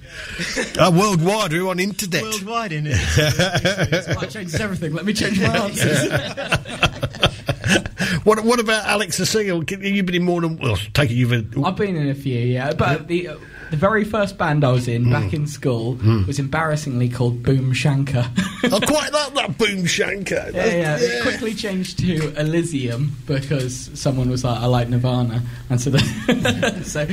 [0.78, 2.22] Uh, worldwide, we're on internet.
[2.22, 2.92] Worldwide, in it.
[3.16, 4.94] That changes everything.
[4.94, 6.10] Let me change my answers.
[8.24, 9.62] what what about Alex the singer?
[9.68, 10.78] You've been in more than well.
[10.94, 11.28] Take it you've.
[11.30, 12.72] Been, I've been in a few, yeah.
[12.72, 13.36] But the uh,
[13.72, 15.36] the very first band I was in back hmm.
[15.36, 16.26] in school hmm.
[16.26, 18.28] was embarrassingly called Boom Shanker.
[18.64, 20.52] I quite like that Boom Shanker.
[20.52, 20.96] Yeah, yeah.
[21.00, 26.82] It quickly changed to Elysium because someone was like, "I like Nirvana," and so the,
[26.84, 27.06] so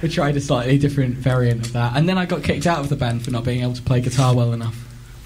[0.00, 1.96] we tried a slightly different variant of that.
[1.96, 4.00] And then I got kicked out of the band for not being able to play
[4.00, 4.76] guitar well enough.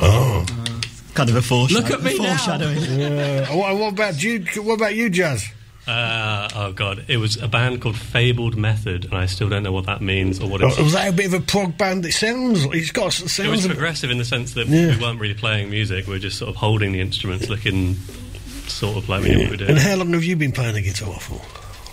[0.01, 0.45] Oh.
[0.51, 0.81] Uh,
[1.15, 1.81] kind of a foreshadow.
[1.81, 2.37] Look at me now.
[2.37, 2.83] foreshadowing.
[2.83, 3.55] Yeah.
[3.55, 4.45] What, what about you?
[4.57, 5.47] What about you, Jazz?
[5.89, 9.73] Uh, oh god, it was a band called Fabled Method, and I still don't know
[9.73, 10.79] what that means or what Oh, it's.
[10.79, 12.05] was that a bit of a prog band?
[12.07, 12.65] It sounds.
[12.67, 13.67] It's got it It was sounds.
[13.67, 14.95] progressive in the sense that Yeah.
[14.95, 17.97] we weren't really playing music; we were just sort of holding the instruments, looking
[18.69, 19.71] sort of like we knew what we were doing.
[19.71, 21.41] And how long have you been playing the guitar for?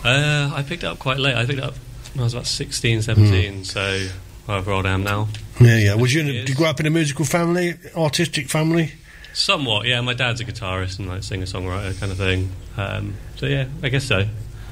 [0.06, 1.36] Uh, I picked it up quite late.
[1.36, 1.76] I picked it up
[2.14, 3.64] when I was about 16, 17, Hmm.
[3.64, 4.08] so
[4.46, 5.28] however old I am now.
[5.60, 5.96] Yeah, yeah.
[5.96, 6.22] Was you?
[6.22, 8.92] In a, did you grow up in a musical family, artistic family?
[9.38, 10.02] Somewhat, yeah.
[10.02, 12.50] My dad's a guitarist and like singer songwriter kind of thing.
[12.76, 14.24] Um, so yeah, I guess so.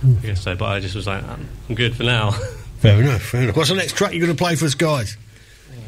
[0.02, 0.16] Hmm.
[0.24, 0.56] I guess so.
[0.56, 2.32] But I just was like, I'm, I'm good for now.
[2.80, 3.22] Fair enough.
[3.22, 3.58] Fair enough.
[3.58, 5.18] What's the next track you're going to play for us, guys?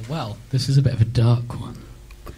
[0.07, 1.75] Well, this is a bit of a dark one.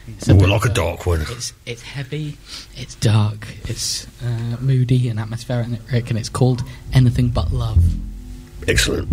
[0.08, 1.22] It's Oh, bit I like of a dark one.
[1.22, 2.38] It's it's heavy,
[2.76, 5.68] it's dark, it's uh, moody and atmospheric,
[6.10, 6.64] and it's called
[6.94, 7.84] Anything But Love.
[8.68, 9.08] Excellent.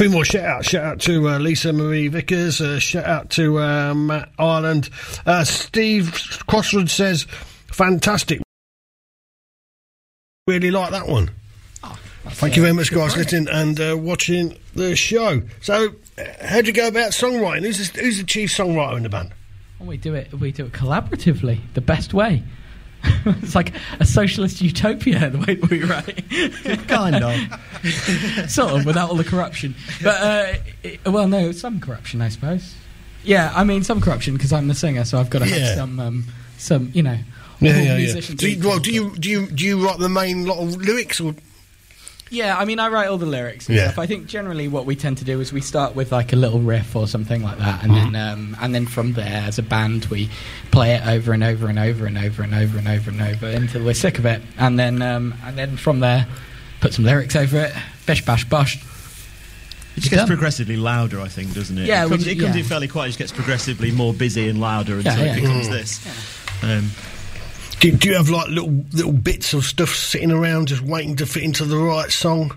[0.00, 0.70] Few more shout outs.
[0.70, 2.58] Shout out to uh, Lisa Marie Vickers.
[2.62, 4.88] Uh, shout out to uh, Matt Ireland.
[5.26, 6.10] Uh, Steve
[6.46, 7.26] Crossroads says,
[7.70, 8.40] fantastic.
[10.46, 11.32] Really like that one.
[12.28, 15.42] Thank you very much, guys, listening and uh, watching the show.
[15.60, 17.66] So, uh, how'd you go about songwriting?
[17.66, 19.34] Who's the, who's the chief songwriter in the band?
[19.80, 20.32] And we do it.
[20.32, 22.42] We do it collaboratively, the best way.
[23.42, 26.86] it's like a socialist utopia the way that we write.
[26.88, 28.50] Kind of.
[28.50, 29.74] sort of, without all the corruption.
[30.02, 32.74] But uh, it, well, no, some corruption, I suppose.
[33.24, 35.56] Yeah, I mean some corruption because I'm the singer, so I've got to Yeah.
[35.58, 36.24] have some, um,
[36.58, 37.18] some, you know.
[37.60, 38.20] Yeah, yeah, yeah.
[38.36, 41.20] Do you, well, do you do you do you write the main lot of lyrics
[41.20, 41.34] or?
[42.32, 43.86] Yeah, I mean, I write all the lyrics and Yeah.
[43.88, 43.98] stuff.
[43.98, 46.60] I think generally what we tend to do is we start with like a little
[46.60, 48.12] riff or something like that, and Mm-hmm.
[48.12, 50.30] then um, and then from there, as a band, we
[50.70, 53.46] play it over and over and over and over and over and over and over
[53.48, 56.26] until we're sick of it, and then um, and then from there,
[56.80, 57.72] put some lyrics over it,
[58.06, 58.76] bish bash bosh.
[59.96, 61.86] It just gets progressively louder, I think, doesn't it?
[61.86, 62.62] Yeah, it comes, ju- it comes yeah.
[62.62, 63.06] in fairly quiet.
[63.06, 65.70] It just gets progressively more busy and louder until Yeah, it becomes Mm.
[65.72, 66.62] this.
[66.62, 66.90] Um,
[67.80, 71.26] Do, do you have like little little bits of stuff sitting around just waiting to
[71.26, 72.54] fit into the right song?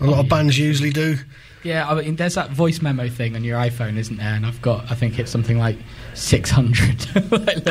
[0.00, 1.18] A lot of oh, bands usually do.
[1.66, 4.34] Yeah, I mean, there's that voice memo thing on your iPhone, isn't there?
[4.34, 5.76] And I've got, I think it's something like
[6.14, 7.06] 600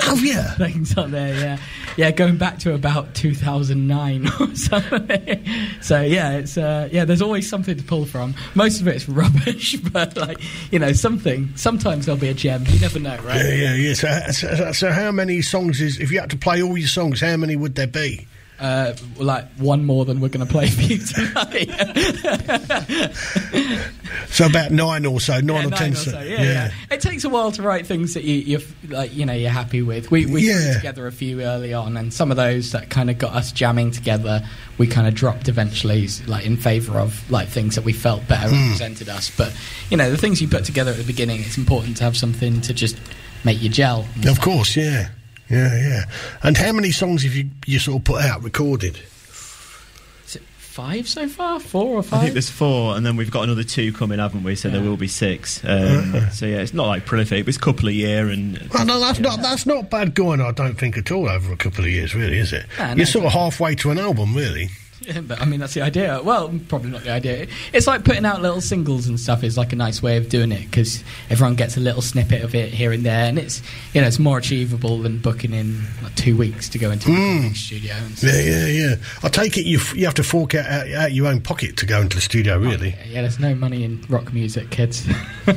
[0.03, 0.53] oh, yeah.
[0.55, 1.57] things on there, yeah.
[1.95, 5.45] Yeah, going back to about 2009 or something.
[5.81, 8.35] so, yeah, it's, uh, yeah, there's always something to pull from.
[8.53, 10.41] Most of it's rubbish, but, like,
[10.73, 11.49] you know, something.
[11.55, 12.65] Sometimes there'll be a gem.
[12.67, 13.45] You never know, right?
[13.45, 13.93] Yeah, yeah, yeah.
[13.93, 17.21] So, so, so how many songs is, if you had to play all your songs,
[17.21, 18.27] how many would there be?
[18.59, 21.69] Uh, like, one more than we're going to play for you tonight.
[24.29, 25.91] So about nine or so, nine Yeah, or nine ten.
[25.93, 26.71] or so, yeah, yeah.
[26.91, 29.81] It takes a while to write things that you, you're like, you know, you're happy
[29.81, 30.09] with.
[30.11, 30.67] We we Yeah.
[30.73, 33.51] put together a few early on, and some of those that kind of got us
[33.51, 34.41] jamming together,
[34.77, 38.49] we kind of dropped eventually, like in favour of like things that we felt better
[38.49, 38.63] Hmm.
[38.63, 39.29] represented us.
[39.35, 39.53] But
[39.89, 42.61] you know, the things you put together at the beginning, it's important to have something
[42.61, 42.97] to just
[43.43, 44.05] make you gel.
[44.25, 45.09] Of course, yeah,
[45.49, 46.03] yeah, yeah.
[46.43, 48.97] And how many songs have you you sort of put out recorded?
[50.25, 51.59] Is it five so far?
[51.59, 52.19] Four or five?
[52.19, 54.55] I think there's four, and then we've got another two coming, haven't we?
[54.55, 55.63] So there will be six.
[55.63, 55.69] Um,
[56.15, 56.29] Uh-huh.
[56.31, 58.99] so yeah, it's not like prolific, but it's a couple of year, and Well, no,
[58.99, 60.41] that's not that's not bad going.
[60.41, 62.65] I don't think at all over a couple of years, really, is it?
[62.79, 64.69] Ah, no, You're sort of halfway to an album, really.
[65.05, 66.19] Yeah, but I mean that's the idea.
[66.23, 67.47] Well, probably not the idea.
[67.73, 70.51] It's like putting out little singles and stuff is like a nice way of doing
[70.51, 73.61] it because everyone gets a little snippet of it here and there, and it's
[73.93, 77.13] you know it's more achievable than booking in like two weeks to go into a
[77.13, 77.53] recording hmm.
[77.53, 77.93] studio.
[77.93, 78.33] And stuff.
[78.33, 78.95] Yeah, yeah, yeah.
[79.23, 81.77] I take it you f- you have to fork out, out, out your own pocket
[81.77, 82.95] to go into the studio, oh, really.
[83.07, 85.07] Yeah, there's no money in rock music, kids.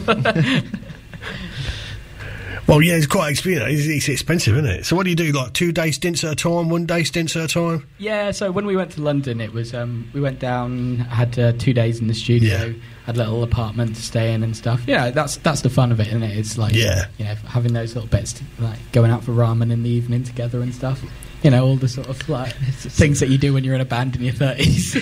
[2.69, 3.66] Well, yeah, it's quite expensive.
[3.66, 4.85] It's, it's expensive, isn't it?
[4.85, 5.33] So, what do you do?
[5.33, 7.89] Like two day stints at a time, one day stints at a time?
[7.97, 11.53] yeah, so when we went to London, it was um, we went down, had uh,
[11.53, 12.75] two days in the studio,
[13.07, 14.83] had a little apartment to stay in and stuff.
[14.87, 16.37] Yeah, that's that's the fun of it, isn't it?
[16.37, 17.07] It's like Yeah.
[17.16, 20.23] you know having those little bits, to, like going out for ramen in the evening
[20.25, 21.03] together and stuff.
[21.43, 23.84] You know, all the sort of like things that you do when you're in a
[23.84, 24.95] band in your thirties.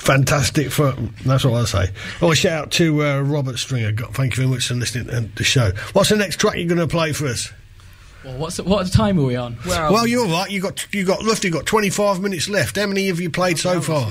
[0.00, 0.92] Fantastic for
[1.26, 1.92] that's what I say.
[2.22, 3.92] Oh, shout out to uh, Robert Stringer.
[4.12, 5.72] Thank you very much for listening to the show.
[5.92, 7.52] What's the next track you're going to play for us?
[8.24, 9.54] Well, what's what time are we on?
[9.54, 10.10] Where well, we?
[10.10, 10.50] you're right.
[10.50, 12.76] You got you got roughly got 25 minutes left.
[12.76, 14.10] How many have you played so far?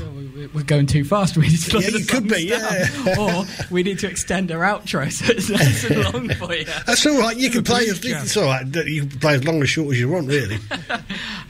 [0.54, 1.36] We're going too fast.
[1.40, 2.62] We need to slow Yeah, the you could songs be, down.
[3.06, 3.20] yeah.
[3.20, 6.66] or we need to extend our outro so it's nice and long for you.
[6.86, 7.36] That's all right.
[7.38, 7.88] You can play.
[7.90, 8.66] As, it's all right.
[8.66, 10.58] You can play as long or short as you want, really.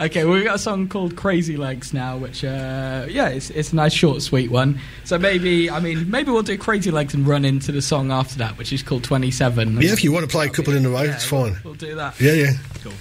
[0.01, 3.73] Okay, well, we've got a song called Crazy Legs now, which, uh, yeah, it's, it's
[3.73, 4.79] a nice, short, sweet one.
[5.03, 8.37] So maybe, I mean, maybe we'll do Crazy Legs and run into the song after
[8.37, 9.81] that, which is called 27.
[9.81, 11.57] yeah, if you want to play a couple in a row, it's fine.
[11.65, 12.17] We'll do that.
[12.21, 12.48] Yeah, yeah.
[12.83, 12.93] Cool.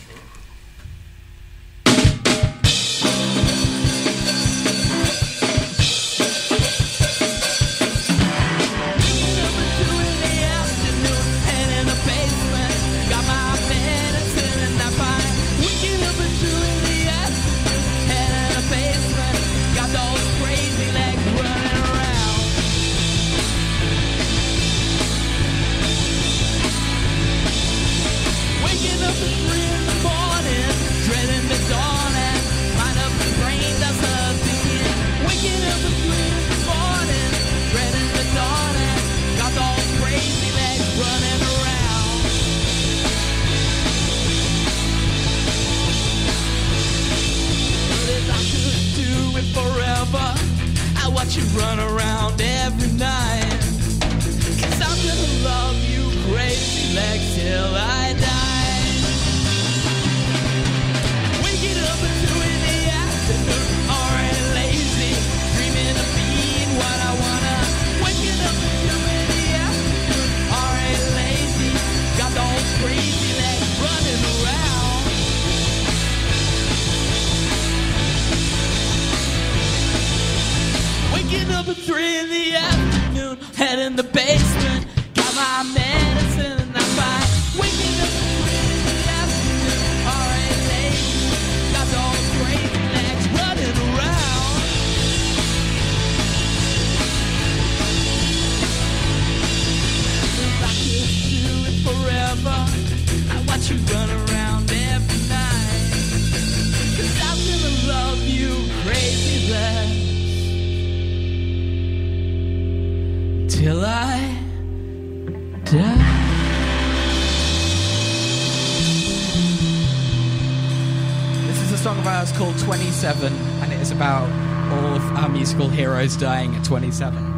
[125.98, 127.37] Heroes dying at 27.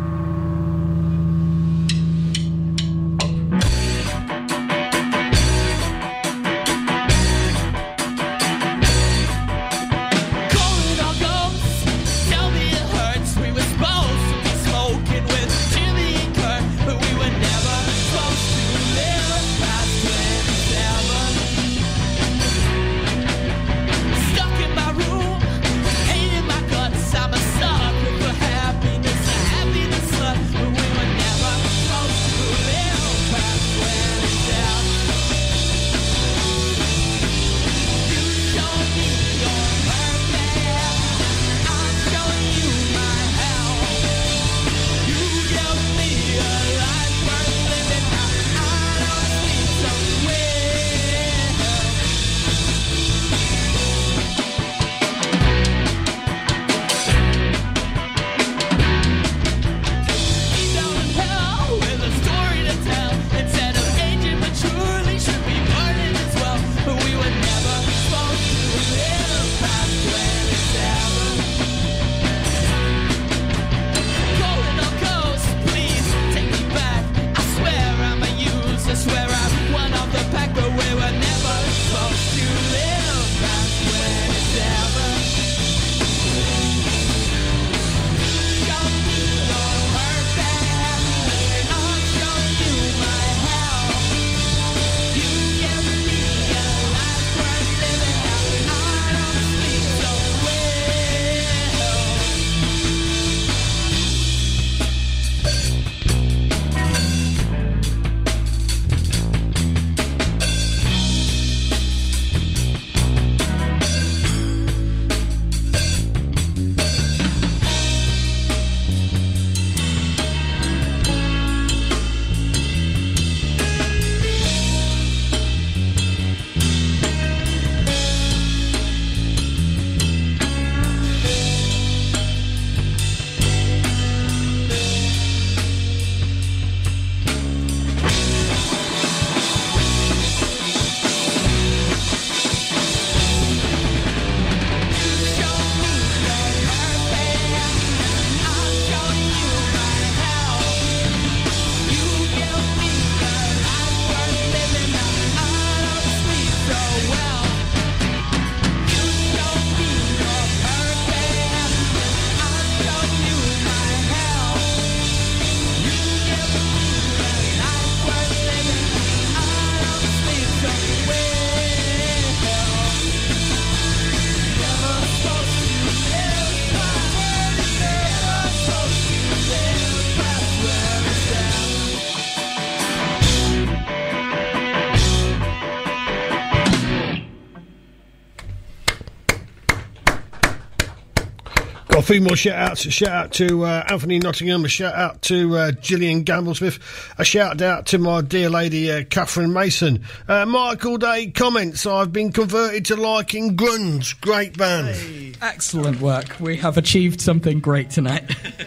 [192.11, 192.85] Few more shout outs.
[192.87, 196.81] A shout out to uh, Anthony Nottingham, a shout out to uh, Gillian Gamblesmith,
[197.19, 200.05] a shout out to my dear lady uh, Catherine Mason.
[200.27, 204.21] Uh, Michael Day comments I've been converted to liking Grunge.
[204.21, 205.37] Great band.
[205.41, 206.41] Excellent work.
[206.41, 208.31] We have achieved something great tonight.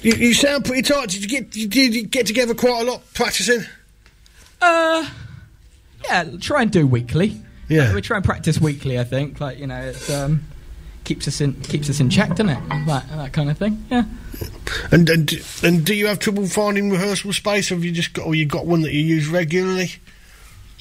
[0.00, 1.10] You, you sound pretty tight.
[1.10, 3.60] Did you get did you get together quite a lot practicing?
[4.60, 5.08] Uh,
[6.06, 7.40] yeah, try and do weekly.
[7.68, 7.94] Yeah.
[7.94, 8.98] We try and practice weekly.
[8.98, 10.10] I think, like you know, it's.
[10.10, 10.42] um,
[11.04, 12.68] keeps us in keeps us in check, doesn't it?
[12.86, 13.84] That that kind of thing.
[13.90, 14.04] Yeah.
[14.90, 15.32] And and
[15.62, 17.68] and do you have trouble finding rehearsal space?
[17.70, 19.92] Have you just got or you got one that you use regularly?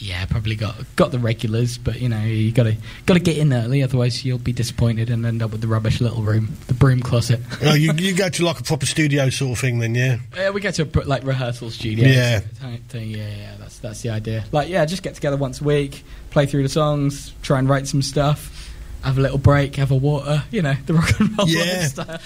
[0.01, 3.37] Yeah, probably got got the regulars, but you know you got to got to get
[3.37, 6.73] in early, otherwise you'll be disappointed and end up with the rubbish little room, the
[6.73, 7.39] broom closet.
[7.61, 10.17] oh, you you go to like a proper studio sort of thing then, yeah.
[10.35, 12.07] Yeah, we go to a, like rehearsal studio.
[12.07, 12.39] Yeah.
[12.59, 13.11] type thing.
[13.11, 14.43] Yeah, yeah, that's that's the idea.
[14.51, 17.87] Like, yeah, just get together once a week, play through the songs, try and write
[17.87, 18.60] some stuff,
[19.03, 20.43] have a little break, have a water.
[20.51, 21.63] You know, the rock and roll Yeah.
[21.81, 22.19] lifestyle.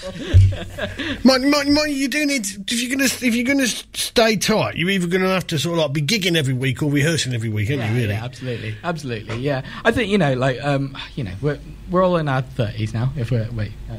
[1.24, 4.90] Mind, mind, mind, you do need if you're gonna if you're gonna stay tight, you're
[4.90, 7.70] either gonna have to sort of like be gigging every week or rehearsing every week,
[7.70, 7.96] aren't yeah, you?
[7.96, 8.08] Really?
[8.14, 9.36] yeah, absolutely, absolutely.
[9.38, 11.58] Yeah, I think you know, like, um, you know, we're
[11.90, 13.12] we're all in our thirties now.
[13.16, 13.96] If we're wait, uh,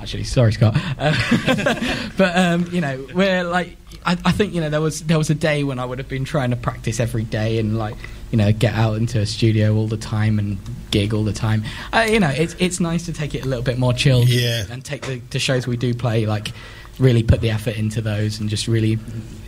[0.00, 4.70] actually, sorry, Scott, uh, but um, you know, we're like, I, I think you know,
[4.70, 7.24] there was there was a day when I would have been trying to practice every
[7.24, 7.96] day and like,
[8.30, 10.58] you know, get out into a studio all the time and
[10.90, 11.64] gig all the time.
[11.92, 14.24] Uh, you know, it's it's nice to take it a little bit more chill.
[14.24, 14.64] Yeah.
[14.70, 16.52] and take the, the shows we do play like.
[17.00, 19.00] Really put the effort into those, and just really,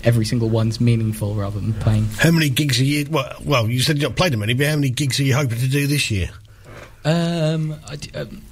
[0.03, 3.07] every single one's meaningful rather than playing How many gigs are you?
[3.09, 5.37] Well, well, you said you not played them many, but how many gigs are you
[5.37, 6.31] hoping to do this year?
[7.05, 8.43] Um, I um,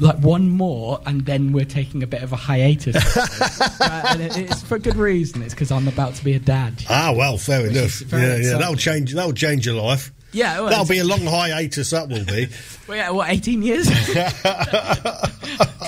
[0.00, 2.96] like one more, and then we're taking a bit of a hiatus.
[3.80, 5.42] and it, it's for good reason.
[5.42, 6.84] It's because I'm about to be a dad.
[6.88, 8.00] Ah, well, fair enough.
[8.02, 8.58] Yeah, yeah, exciting.
[8.58, 9.14] that'll change.
[9.14, 10.12] That'll change your life.
[10.32, 11.90] Yeah, well, that'll be a long hiatus.
[11.90, 12.48] That will be.
[12.86, 13.88] Well, yeah, what, 18 years?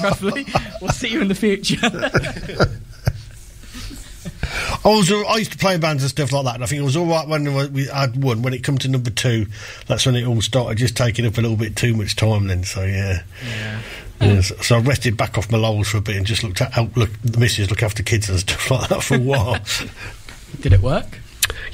[0.02, 0.46] Roughly.
[0.80, 1.76] We'll see you in the future.
[4.86, 5.10] I was.
[5.10, 6.96] I used to play in bands and stuff like that, and I think it was
[6.96, 8.42] all right when we had one.
[8.42, 9.46] When it come to number two,
[9.88, 12.46] that's when it all started just taking up a little bit too much time.
[12.46, 13.22] Then, so yeah.
[13.44, 13.80] Yeah.
[14.20, 16.60] Yeah, so, so I rested back off my laurels for a bit and just looked
[16.62, 19.58] at help look the missus look after kids and stuff like that for a while.
[20.60, 21.18] Did it work?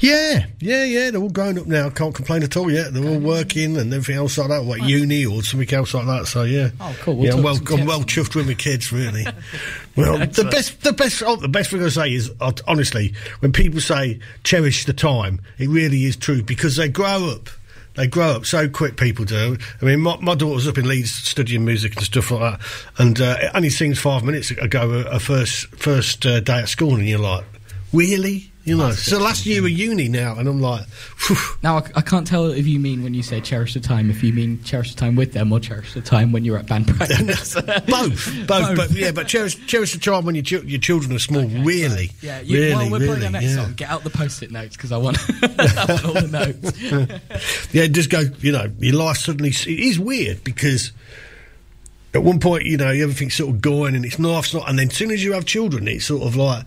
[0.03, 1.11] Yeah, yeah, yeah.
[1.11, 1.89] They're all grown up now.
[1.89, 2.93] Can't complain at all yet.
[2.93, 6.27] They're all working and everything else like that, like uni or something else like that.
[6.27, 6.71] So yeah.
[6.81, 7.15] Oh, cool.
[7.15, 9.25] We'll yeah, I'm well, I'm well chuffed with my kids, really.
[9.95, 13.53] well, the best, the best, oh, the best thing I say is uh, honestly, when
[13.53, 17.47] people say cherish the time, it really is true because they grow up.
[17.95, 19.57] They grow up so quick, people do.
[19.81, 22.67] I mean, my, my daughter's up in Leeds studying music and stuff like that,
[22.97, 26.67] and uh, it only sings five minutes ago her, her first first uh, day at
[26.67, 27.45] school, and you're like,
[27.93, 28.51] really?
[28.65, 31.35] You know, so last year of uni now, and I'm like, phew.
[31.63, 34.23] Now, I, I can't tell if you mean when you say cherish the time, if
[34.23, 36.87] you mean cherish the time with them or cherish the time when you're at band
[36.87, 37.55] practice.
[37.61, 41.19] both, both, but yeah, but cherish, cherish the time when your chil- your children are
[41.19, 41.43] small.
[41.43, 43.55] really, Yeah, you, really, well, we're really, putting our next yeah.
[43.55, 43.73] song.
[43.73, 47.73] Get out the post-it notes because I want, I want all the notes.
[47.73, 48.21] yeah, just go.
[48.39, 50.93] You know, your life suddenly it is weird because
[52.13, 54.87] at one point, you know, everything's sort of going and it's nice, not, and then
[54.87, 56.65] as soon as you have children, it's sort of like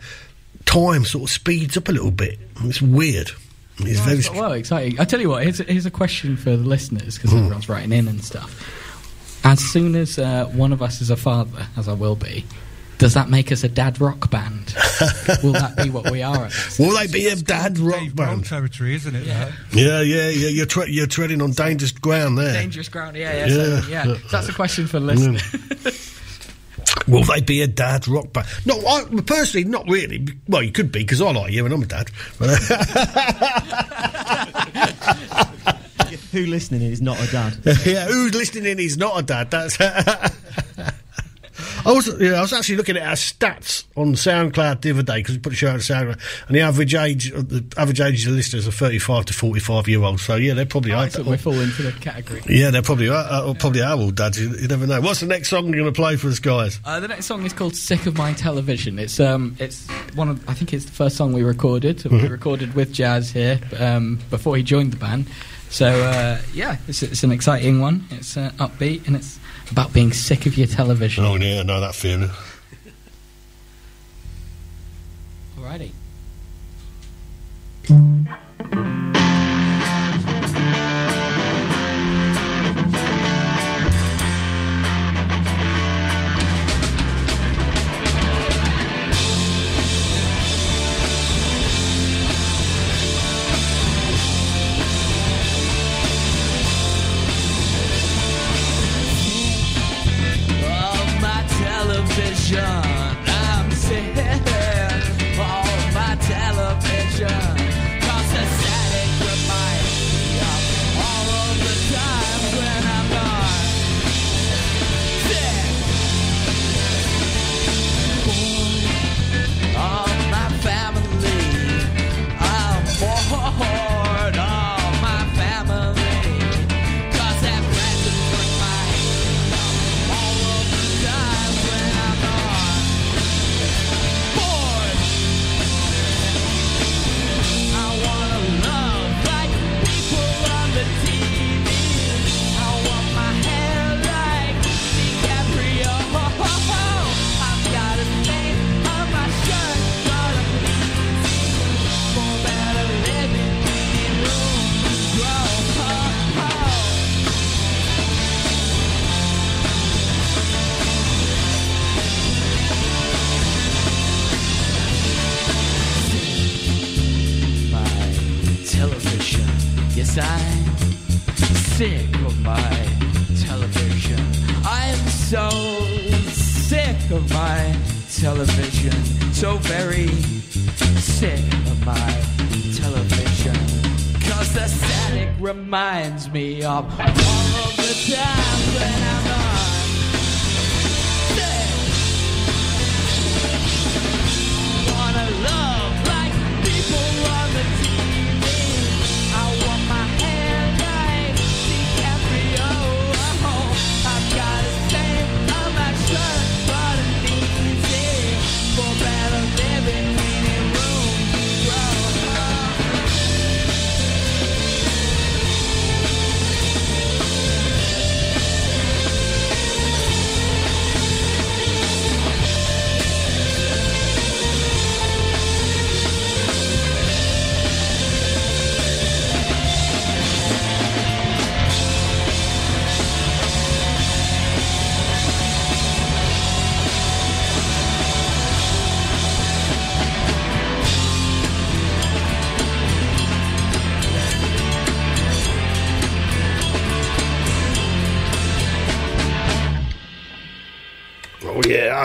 [0.66, 2.38] time sort of speeds up a little bit.
[2.62, 3.30] It's weird.
[3.78, 4.20] It's very.
[4.36, 5.01] Well, well, exciting.
[5.01, 7.38] I tell you what, here's a, here's a question for the listeners because Hmm.
[7.38, 8.52] everyone's writing in and stuff.
[9.44, 12.44] As soon as uh, one of us is a father, as I will be,
[12.98, 14.74] does that make us a dad rock band?
[15.43, 16.47] will that be what we are?
[16.47, 18.47] At that Will they be a dad rock Wrong band?
[18.47, 19.26] territory, isn't it?
[19.26, 19.52] Yeah.
[19.72, 20.48] Yeah, yeah, yeah.
[20.48, 22.55] You're tre- you're treading on dangerous ground there.
[22.55, 23.48] Dangerous ground, yeah, yeah.
[23.48, 23.88] So, Yeah.
[23.88, 24.05] yeah.
[24.05, 26.12] So that's a question for the listeners.
[27.09, 28.47] Will they be a dad rock band?
[28.64, 30.27] No, I, personally, not really.
[30.48, 32.10] Well, you could be because I like you and I'm a dad.
[36.32, 37.59] Who listening in is not a dad?
[37.86, 39.51] yeah, who's listening in is not a dad.
[39.51, 39.78] That's.
[41.86, 45.18] I was, yeah, I was actually looking at our stats on SoundCloud the other day
[45.18, 48.26] because we put a show on SoundCloud, and the average age, of the average age
[48.26, 50.22] of the listeners are thirty-five to forty-five year olds.
[50.22, 51.12] So yeah, they're probably Oh, right.
[51.12, 52.42] so we fall into the category.
[52.48, 54.40] Yeah, they're probably are, uh, probably are all dads.
[54.40, 55.00] You, you never know.
[55.00, 56.80] What's the next song you're going to play for us, guys?
[56.84, 59.86] Uh, the next song is called "Sick of My Television." It's um, it's
[60.16, 62.02] one of I think it's the first song we recorded.
[62.04, 62.30] We Mhm.
[62.30, 65.26] recorded with Jazz here um, before he joined the band.
[65.70, 68.04] So uh, yeah, it's, it's an exciting one.
[68.10, 69.38] It's uh, upbeat and it's
[69.70, 71.24] about being sick of your television.
[71.24, 72.30] Oh yeah, I know that feeling.
[75.59, 75.93] Alrighty.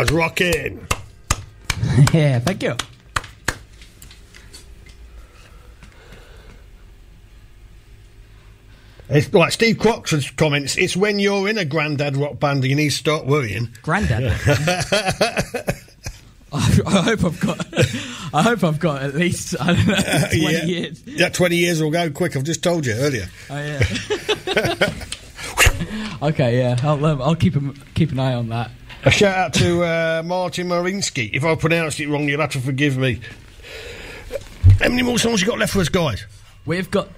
[0.01, 0.87] Was rocking.
[2.11, 2.75] yeah, thank you.
[9.09, 10.75] It's like Steve Crox's comments.
[10.75, 13.69] It's when you're in a granddad rock band and you need to start worrying.
[13.83, 14.23] Granddad.
[16.51, 17.63] I, I hope I've got.
[18.33, 19.93] I hope I've got at least I don't know
[20.29, 20.63] twenty yeah.
[20.63, 21.03] years.
[21.05, 22.35] Yeah, 20 years will go quick.
[22.35, 23.27] I've just told you earlier.
[23.51, 23.83] Oh yeah.
[26.23, 26.77] okay, yeah.
[26.81, 28.71] I'll um, I'll keep 'em- keep an eye on that.
[29.03, 31.31] A shout out to uh, Martin Marinsky.
[31.33, 33.19] If I pronounced it wrong, you'll have to forgive me.
[34.79, 36.25] How many more songs you got left for us, guys?
[36.65, 37.09] We've got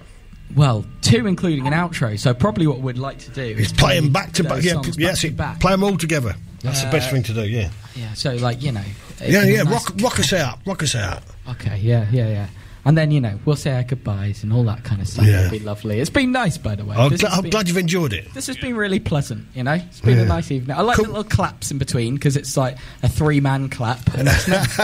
[0.56, 2.18] well two, including an outro.
[2.18, 4.62] So probably what we'd like to do is Play them back to back.
[4.62, 5.36] Yeah, yeah, back that's to it.
[5.36, 5.60] back.
[5.60, 6.34] Play them all together.
[6.62, 7.42] That's the best Uh, thing to do.
[7.46, 7.70] Yeah.
[7.94, 8.14] Yeah.
[8.14, 8.82] So like you know.
[9.20, 9.62] Yeah, yeah.
[9.62, 10.60] nice- Rock, rock us out.
[10.66, 11.22] Rock us out.
[11.50, 11.78] Okay.
[11.82, 12.06] Yeah.
[12.10, 12.28] Yeah.
[12.28, 12.46] Yeah.
[12.86, 15.24] And then you know we'll say our goodbyes and all that kind of stuff.
[15.26, 15.46] Yeah.
[15.46, 16.00] It'll be lovely.
[16.00, 16.96] It's been nice, by the way.
[16.96, 18.32] I'm, has I'm been- glad you've enjoyed it.
[18.34, 19.72] This has been really pleasant, you know.
[19.74, 20.24] It's been Yeah.
[20.24, 20.76] a nice evening.
[20.76, 24.48] I like the little claps in between because it's like a three-man clap, and it's
[24.48, 24.76] nice.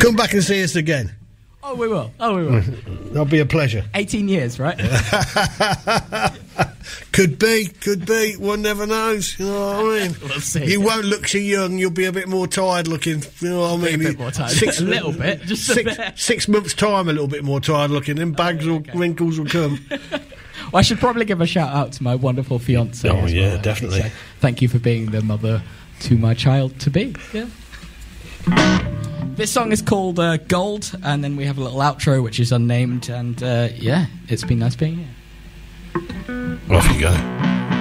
[0.00, 1.12] Come back and see us again.
[1.70, 2.10] Oh, we will.
[2.20, 2.60] Oh, we will.
[3.08, 3.84] That'll be a pleasure.
[3.94, 4.78] Eighteen years, right?
[7.12, 8.34] Could be, could be.
[8.36, 9.38] One never knows.
[9.38, 10.16] You know what I mean?
[10.22, 10.64] We'll see.
[10.66, 11.76] You won't look so young.
[11.76, 13.22] You'll be a bit more tired looking.
[13.40, 14.08] You know what I Be a mean?
[14.08, 14.52] bit more tired.
[14.62, 16.18] A little bit, just a six, bit.
[16.18, 18.16] six months time, a little bit more tired looking.
[18.16, 19.84] Then bags or wrinkles will come.
[19.90, 20.20] Well,
[20.74, 23.08] I should probably give a shout out to my wonderful fiance.
[23.08, 24.04] Oh, yeah, definitely.
[24.40, 25.62] thank you for being the mother
[26.00, 27.14] to my child to be.
[27.32, 27.46] Yeah.
[29.38, 32.50] This song is called uh, Gold, and then we have a little outro which is
[32.50, 33.08] unnamed.
[33.08, 35.06] And uh, yeah, it's been nice being
[35.94, 36.58] here.
[36.68, 37.77] Off you go.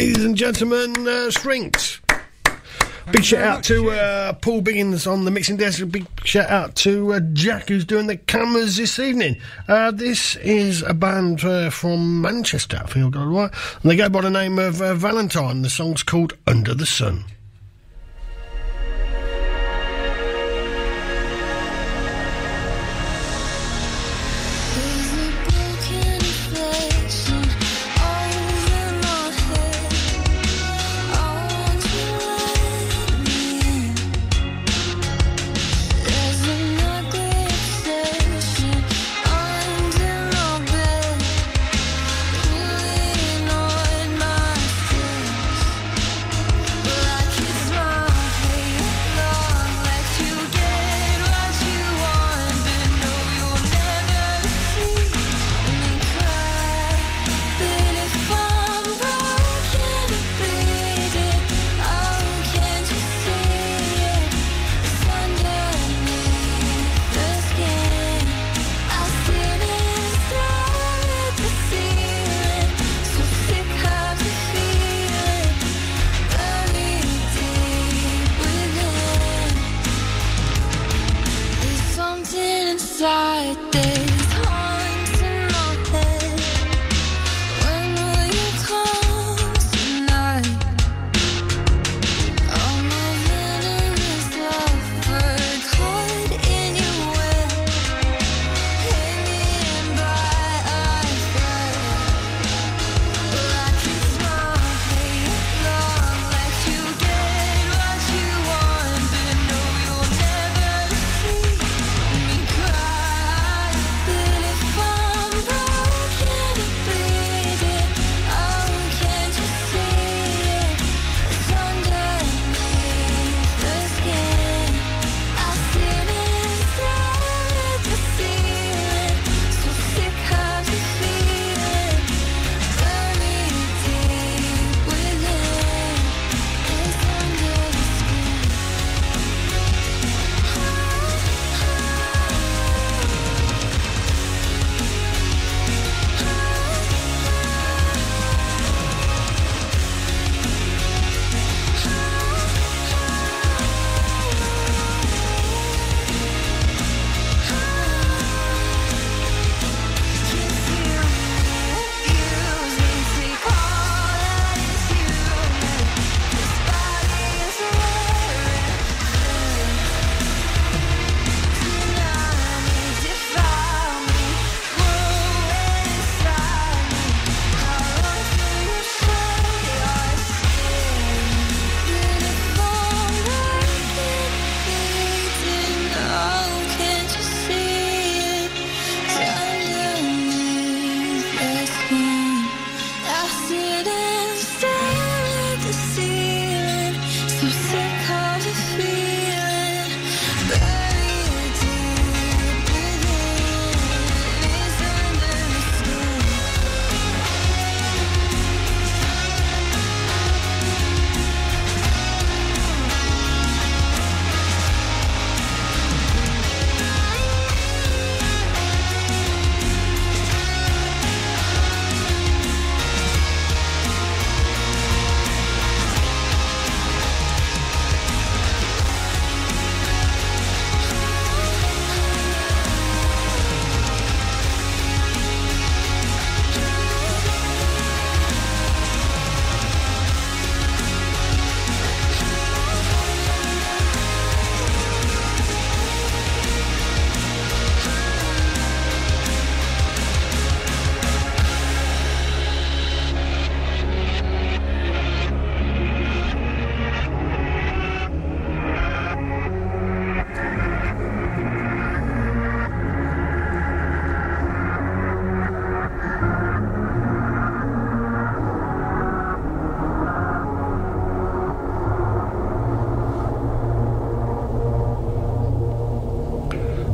[0.00, 1.30] Ladies and gentlemen, uh.
[3.12, 5.82] Big shout out to uh, Paul Biggins on the mixing desk.
[5.90, 9.36] Big shout out to uh, Jack who's doing the cameras this evening.
[9.68, 13.50] Uh, this is a band uh, from Manchester, I got it right.
[13.82, 15.60] And they go by the name of uh, Valentine.
[15.60, 17.26] The song's called Under the Sun.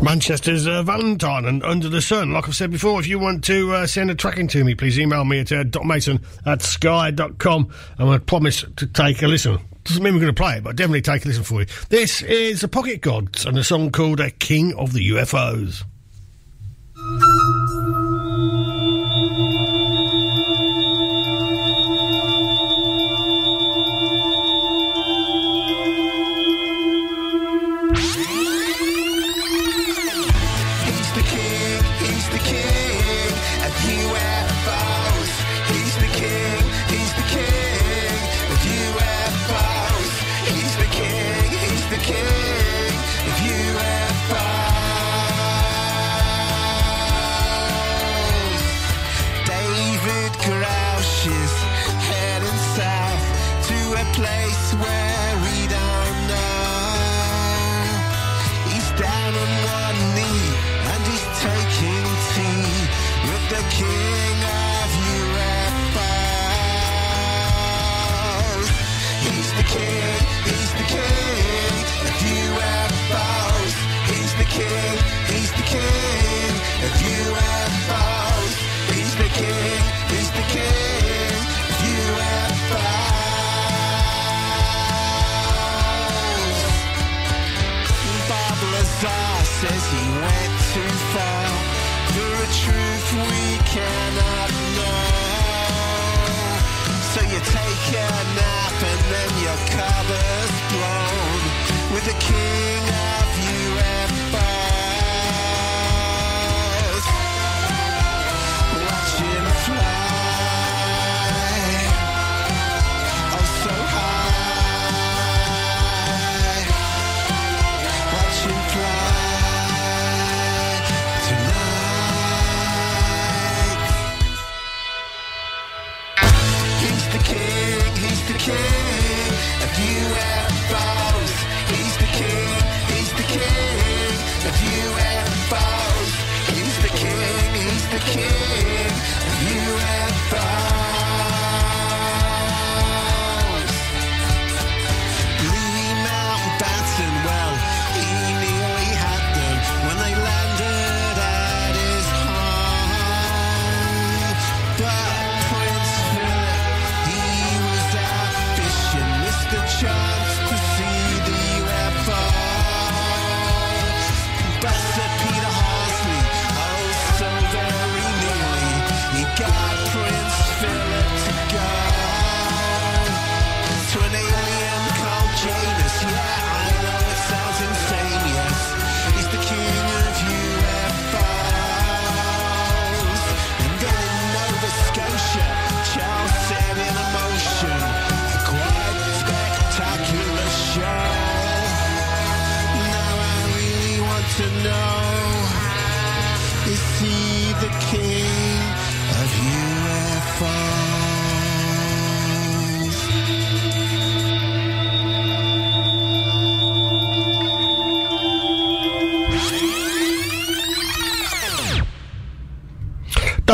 [0.07, 2.31] Manchester's uh, Valentine and Under the Sun.
[2.31, 5.01] Like I've said before, if you want to uh, send a tracking to me, please
[5.01, 9.59] email me at uh, docmason at sky.com and I promise to take a listen.
[9.83, 11.66] Doesn't mean we're going to play it, but definitely take a listen for you.
[11.89, 15.83] This is the Pocket Gods and a song called uh, King of the UFOs.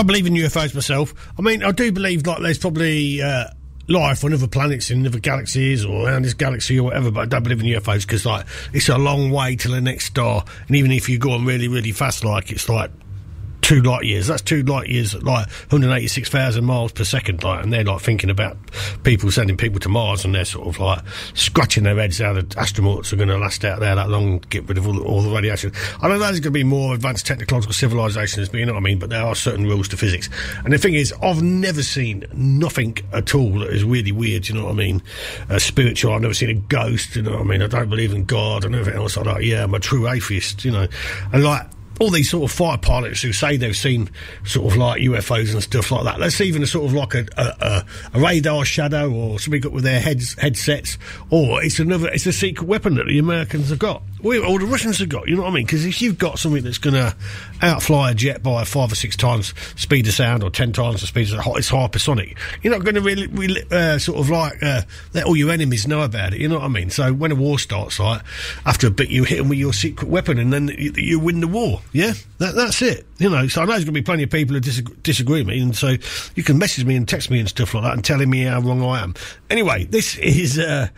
[0.02, 1.14] Don't believe in UFOs myself.
[1.38, 3.44] I mean, I do believe like there's probably uh,
[3.86, 7.12] life on other planets in other galaxies or around this galaxy or whatever.
[7.12, 10.06] But I don't believe in UFOs because like it's a long way to the next
[10.06, 12.90] star, and even if you go on really really fast, like it's like
[13.62, 14.26] two light years.
[14.26, 17.42] That's two light years, like 186,000 miles per second.
[17.42, 18.56] Like, and they're like thinking about
[19.04, 21.02] people sending people to Mars, and they're sort of like
[21.34, 24.68] scratching their heads how the astronauts are going to last out there that long, get
[24.68, 25.72] rid of all, all the radiation.
[26.02, 28.82] I know there's going to be more advanced technological civilizations, but you know what I
[28.82, 28.98] mean.
[28.98, 30.28] But there are certain rules to physics.
[30.64, 34.48] And the thing is, I've never seen nothing at all that is really weird.
[34.48, 35.02] You know what I mean?
[35.48, 36.12] Uh, spiritual.
[36.12, 37.16] I've never seen a ghost.
[37.16, 37.62] You know what I mean?
[37.62, 39.44] I don't believe in God and everything else I like.
[39.44, 40.64] Yeah, I'm a true atheist.
[40.64, 40.88] You know,
[41.32, 41.66] and like
[42.00, 44.10] all these sort of fighter pilots who say they've seen
[44.44, 46.18] sort of like UFOs and stuff like that.
[46.18, 49.84] That's even a sort of like a, a, a, radar shadow or something up with
[49.84, 50.98] their heads headsets,
[51.30, 54.02] or it's another it's a secret weapon that the Americans have got.
[54.24, 55.66] Or the Russians have got, you know what I mean?
[55.66, 57.16] Because if you've got something that's going to
[57.60, 61.08] outfly a jet by five or six times speed of sound or ten times the
[61.08, 64.62] speed of the it's hypersonic, you're not going to really, really uh, sort of like
[64.62, 64.82] uh,
[65.12, 66.40] let all your enemies know about it.
[66.40, 66.90] You know what I mean?
[66.90, 68.22] So when a war starts, like
[68.64, 71.40] after a bit, you hit them with your secret weapon, and then you, you win
[71.40, 71.80] the war.
[71.92, 73.06] Yeah, that, that's it.
[73.18, 75.40] You know, so I know there's going to be plenty of people who disagree, disagree
[75.40, 75.96] with me, and so
[76.34, 78.60] you can message me and text me and stuff like that and telling me how
[78.60, 79.14] wrong I am.
[79.50, 80.58] Anyway, this is.
[80.58, 80.88] Uh,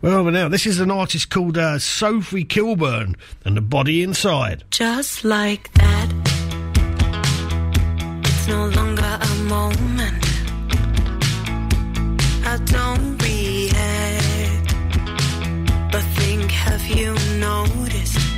[0.00, 0.48] where are we now?
[0.48, 4.64] This is an artist called uh, Sophie Kilburn and the Body Inside.
[4.70, 6.10] Just like that.
[8.24, 10.24] It's no longer a moment.
[12.46, 14.74] I don't react.
[15.92, 18.29] But think, have you noticed?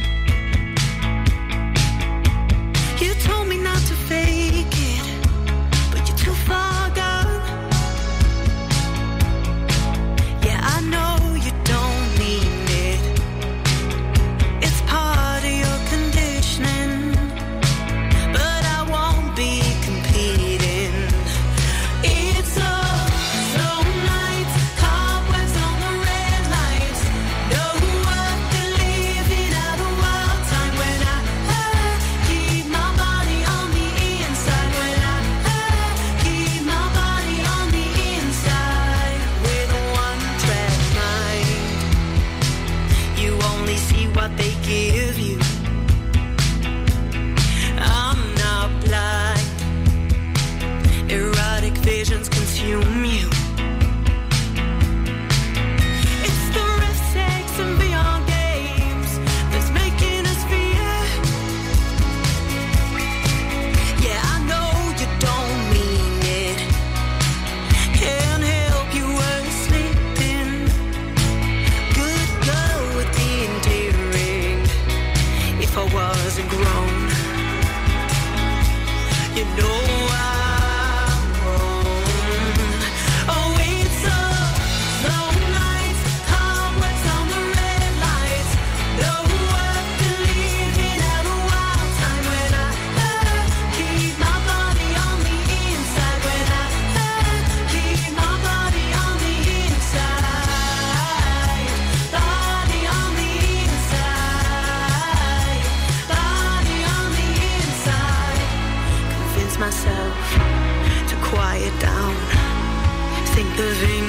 [113.63, 114.02] Think of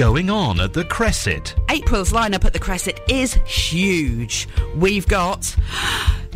[0.00, 1.54] going on at the Cresset?
[1.68, 4.48] April's lineup at the Cresset is huge.
[4.74, 5.54] We've got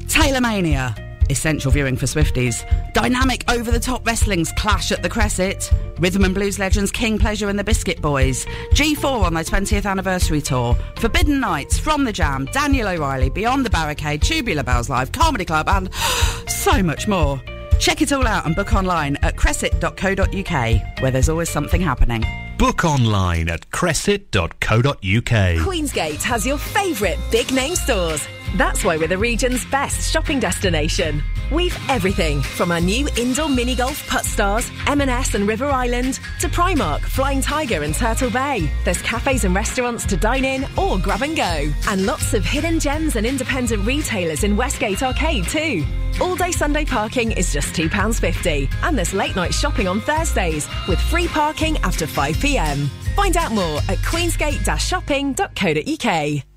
[0.06, 0.94] Taylor Mania,
[1.30, 2.62] essential viewing for Swifties,
[2.92, 7.48] dynamic over the top wrestling's clash at the Cresset, rhythm and blues legends King Pleasure
[7.48, 12.44] and the Biscuit Boys, G4 on their 20th anniversary tour, Forbidden Nights, From the Jam,
[12.52, 15.88] Daniel O'Reilly, Beyond the Barricade, Tubular Bells Live, Comedy Club, and
[16.50, 17.40] so much more.
[17.80, 22.43] Check it all out and book online at cresset.co.uk, where there's always something happening.
[22.58, 24.94] Book online at cresset.co.uk.
[25.00, 28.26] Queensgate has your favourite big name stores.
[28.54, 31.24] That's why we're the region's best shopping destination.
[31.50, 36.48] We've everything from our new indoor mini golf putt stars, M&S and River Island, to
[36.48, 38.70] Primark, Flying Tiger and Turtle Bay.
[38.84, 41.68] There's cafes and restaurants to dine in or grab and go.
[41.88, 45.84] And lots of hidden gems and independent retailers in Westgate Arcade too.
[46.20, 48.72] All day Sunday parking is just £2.50.
[48.84, 52.86] And there's late night shopping on Thursdays with free parking after 5pm.
[53.16, 56.53] Find out more at queensgate-shopping.co.uk.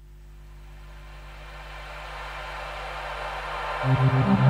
[3.87, 4.46] Mm-hmm.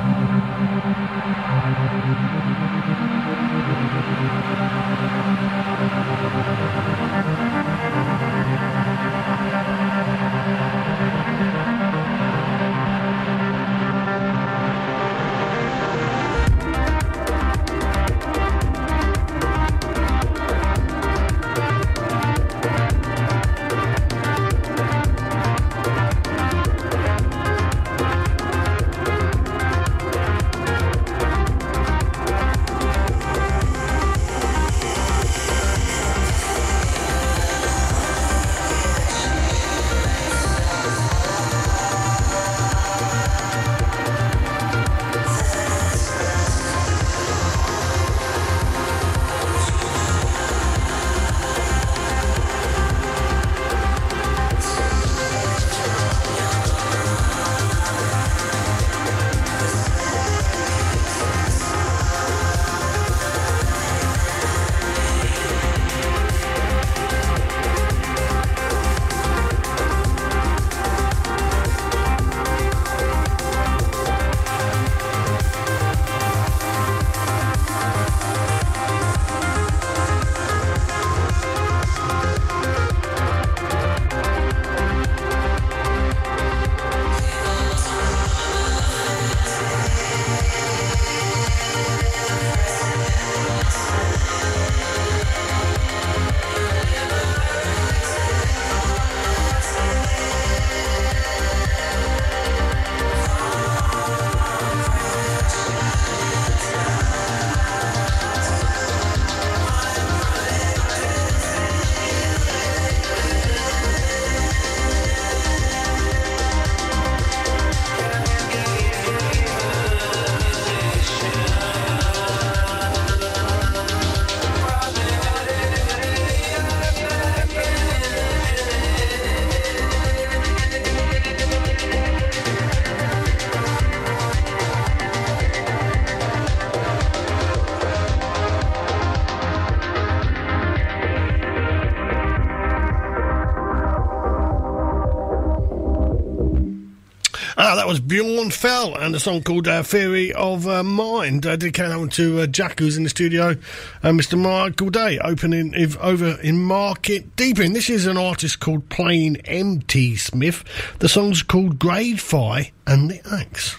[147.88, 151.46] Was Bjorn Felle and a song called uh, Theory of uh, Mind.
[151.46, 153.56] Uh, dedicated that one to uh, Jack, who's in the studio,
[154.02, 154.38] and Mr.
[154.38, 157.72] Michael Day, opening if, over in Market Deeping.
[157.72, 160.16] This is an artist called Plain M.T.
[160.16, 160.64] Smith.
[160.98, 163.78] The song's called Grade Fi and the Axe.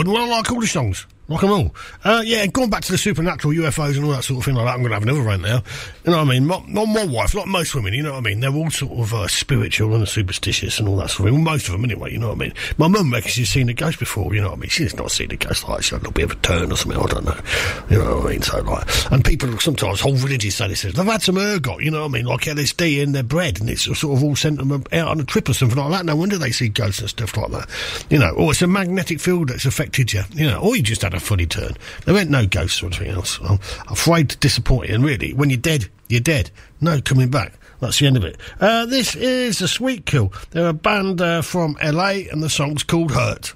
[0.00, 0.12] One.
[0.12, 1.06] Well, I like all songs.
[1.30, 1.74] Like them all.
[2.02, 4.66] Uh, yeah, going back to the supernatural UFOs and all that sort of thing like
[4.66, 5.62] that, I'm going to have another rant now.
[6.04, 6.44] You know what I mean?
[6.44, 8.40] My, my, my wife, like most women, you know what I mean?
[8.40, 11.44] They're all sort of uh, spiritual and superstitious and all that sort of thing.
[11.44, 12.54] Well, most of them, anyway, you know what I mean?
[12.78, 14.70] My mum reckons she's seen a ghost before, you know what I mean?
[14.70, 16.76] She's not seen a ghost like she's had a little bit of a turn or
[16.76, 17.40] something, I don't know.
[17.88, 18.42] You know what I mean?
[18.42, 22.00] So, like, and people sometimes, whole villages say this, they've had some ergot, you know
[22.00, 22.26] what I mean?
[22.26, 25.24] Like LSD in their bread and it's sort of all sent them out on a
[25.24, 26.06] trip or something like that.
[26.06, 27.68] No wonder they see ghosts and stuff like that.
[28.10, 31.02] You know, or it's a magnetic field that's affected you, you know, or you just
[31.02, 31.76] had a funny turn.
[32.04, 33.38] There ain't no ghosts or anything else.
[33.42, 34.94] I'm afraid to disappoint you.
[34.94, 36.50] And really, when you're dead, you're dead.
[36.80, 37.52] No coming back.
[37.80, 38.36] That's the end of it.
[38.60, 40.32] Uh, this is a Sweet Kill.
[40.50, 43.54] They're a band uh, from LA, and the song's called Hurt.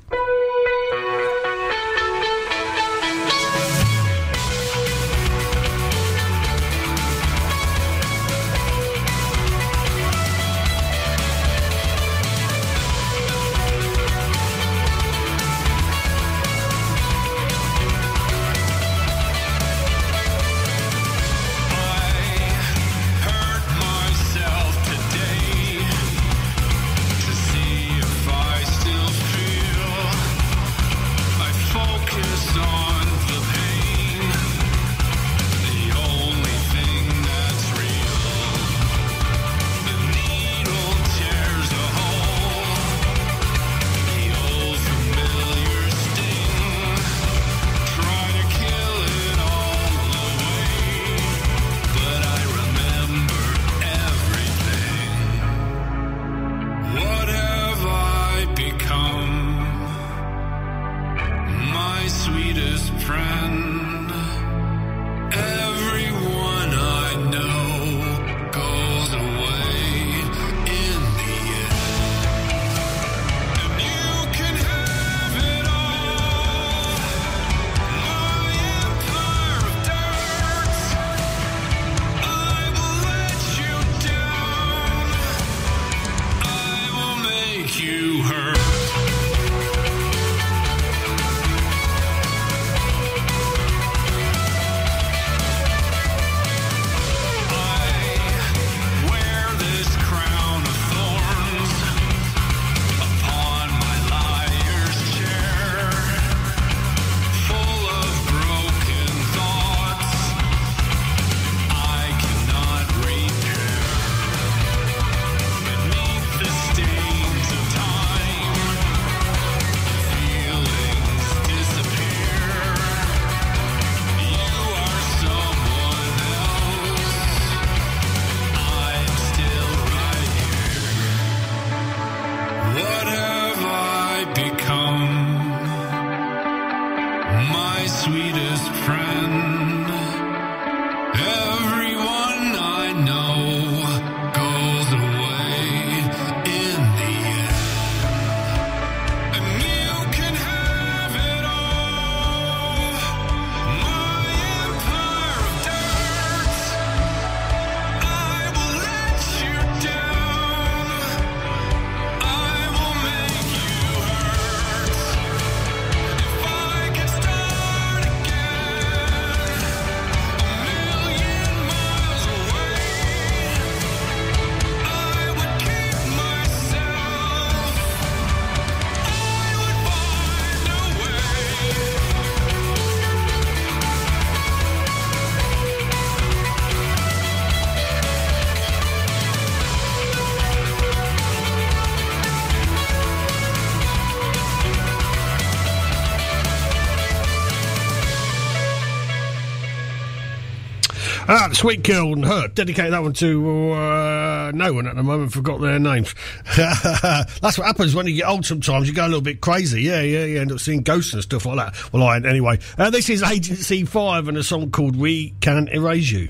[201.50, 202.48] The Sweet Kill and her.
[202.48, 205.32] Dedicate that one to uh, no one at the moment.
[205.32, 206.14] Forgot their names.
[206.56, 208.46] That's what happens when you get old.
[208.46, 209.82] Sometimes you go a little bit crazy.
[209.82, 211.92] Yeah, yeah, you end up seeing ghosts and stuff like that.
[211.92, 212.58] Well, I anyway.
[212.78, 216.28] Uh, this is Agency Five and a song called "We Can Erase You."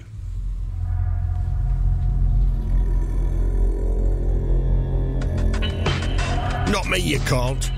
[6.71, 7.71] Not me, you can't.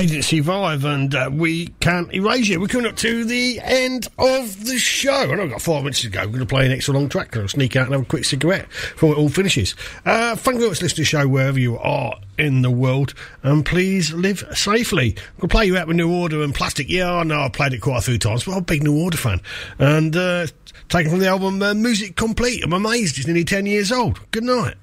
[0.00, 2.58] Agency Five, and uh, we can't erase you.
[2.58, 5.26] We're coming up to the end of the show.
[5.26, 6.20] Know I've got five minutes to go.
[6.20, 7.36] We're going to play an extra long track.
[7.36, 9.74] I'll sneak out and have a quick cigarette before it all finishes.
[10.06, 13.12] Uh, thank you for listening to the show wherever you are in the world,
[13.42, 15.16] and please live safely.
[15.42, 16.88] To play you out with New Order and Plastic.
[16.88, 18.98] Yeah, I know I've played it quite a few times, but I'm a big New
[18.98, 19.42] Order fan.
[19.78, 20.46] And uh,
[20.88, 22.64] taken from the album uh, Music Complete.
[22.64, 24.18] I'm amazed it's nearly 10 years old.
[24.30, 24.76] Good night.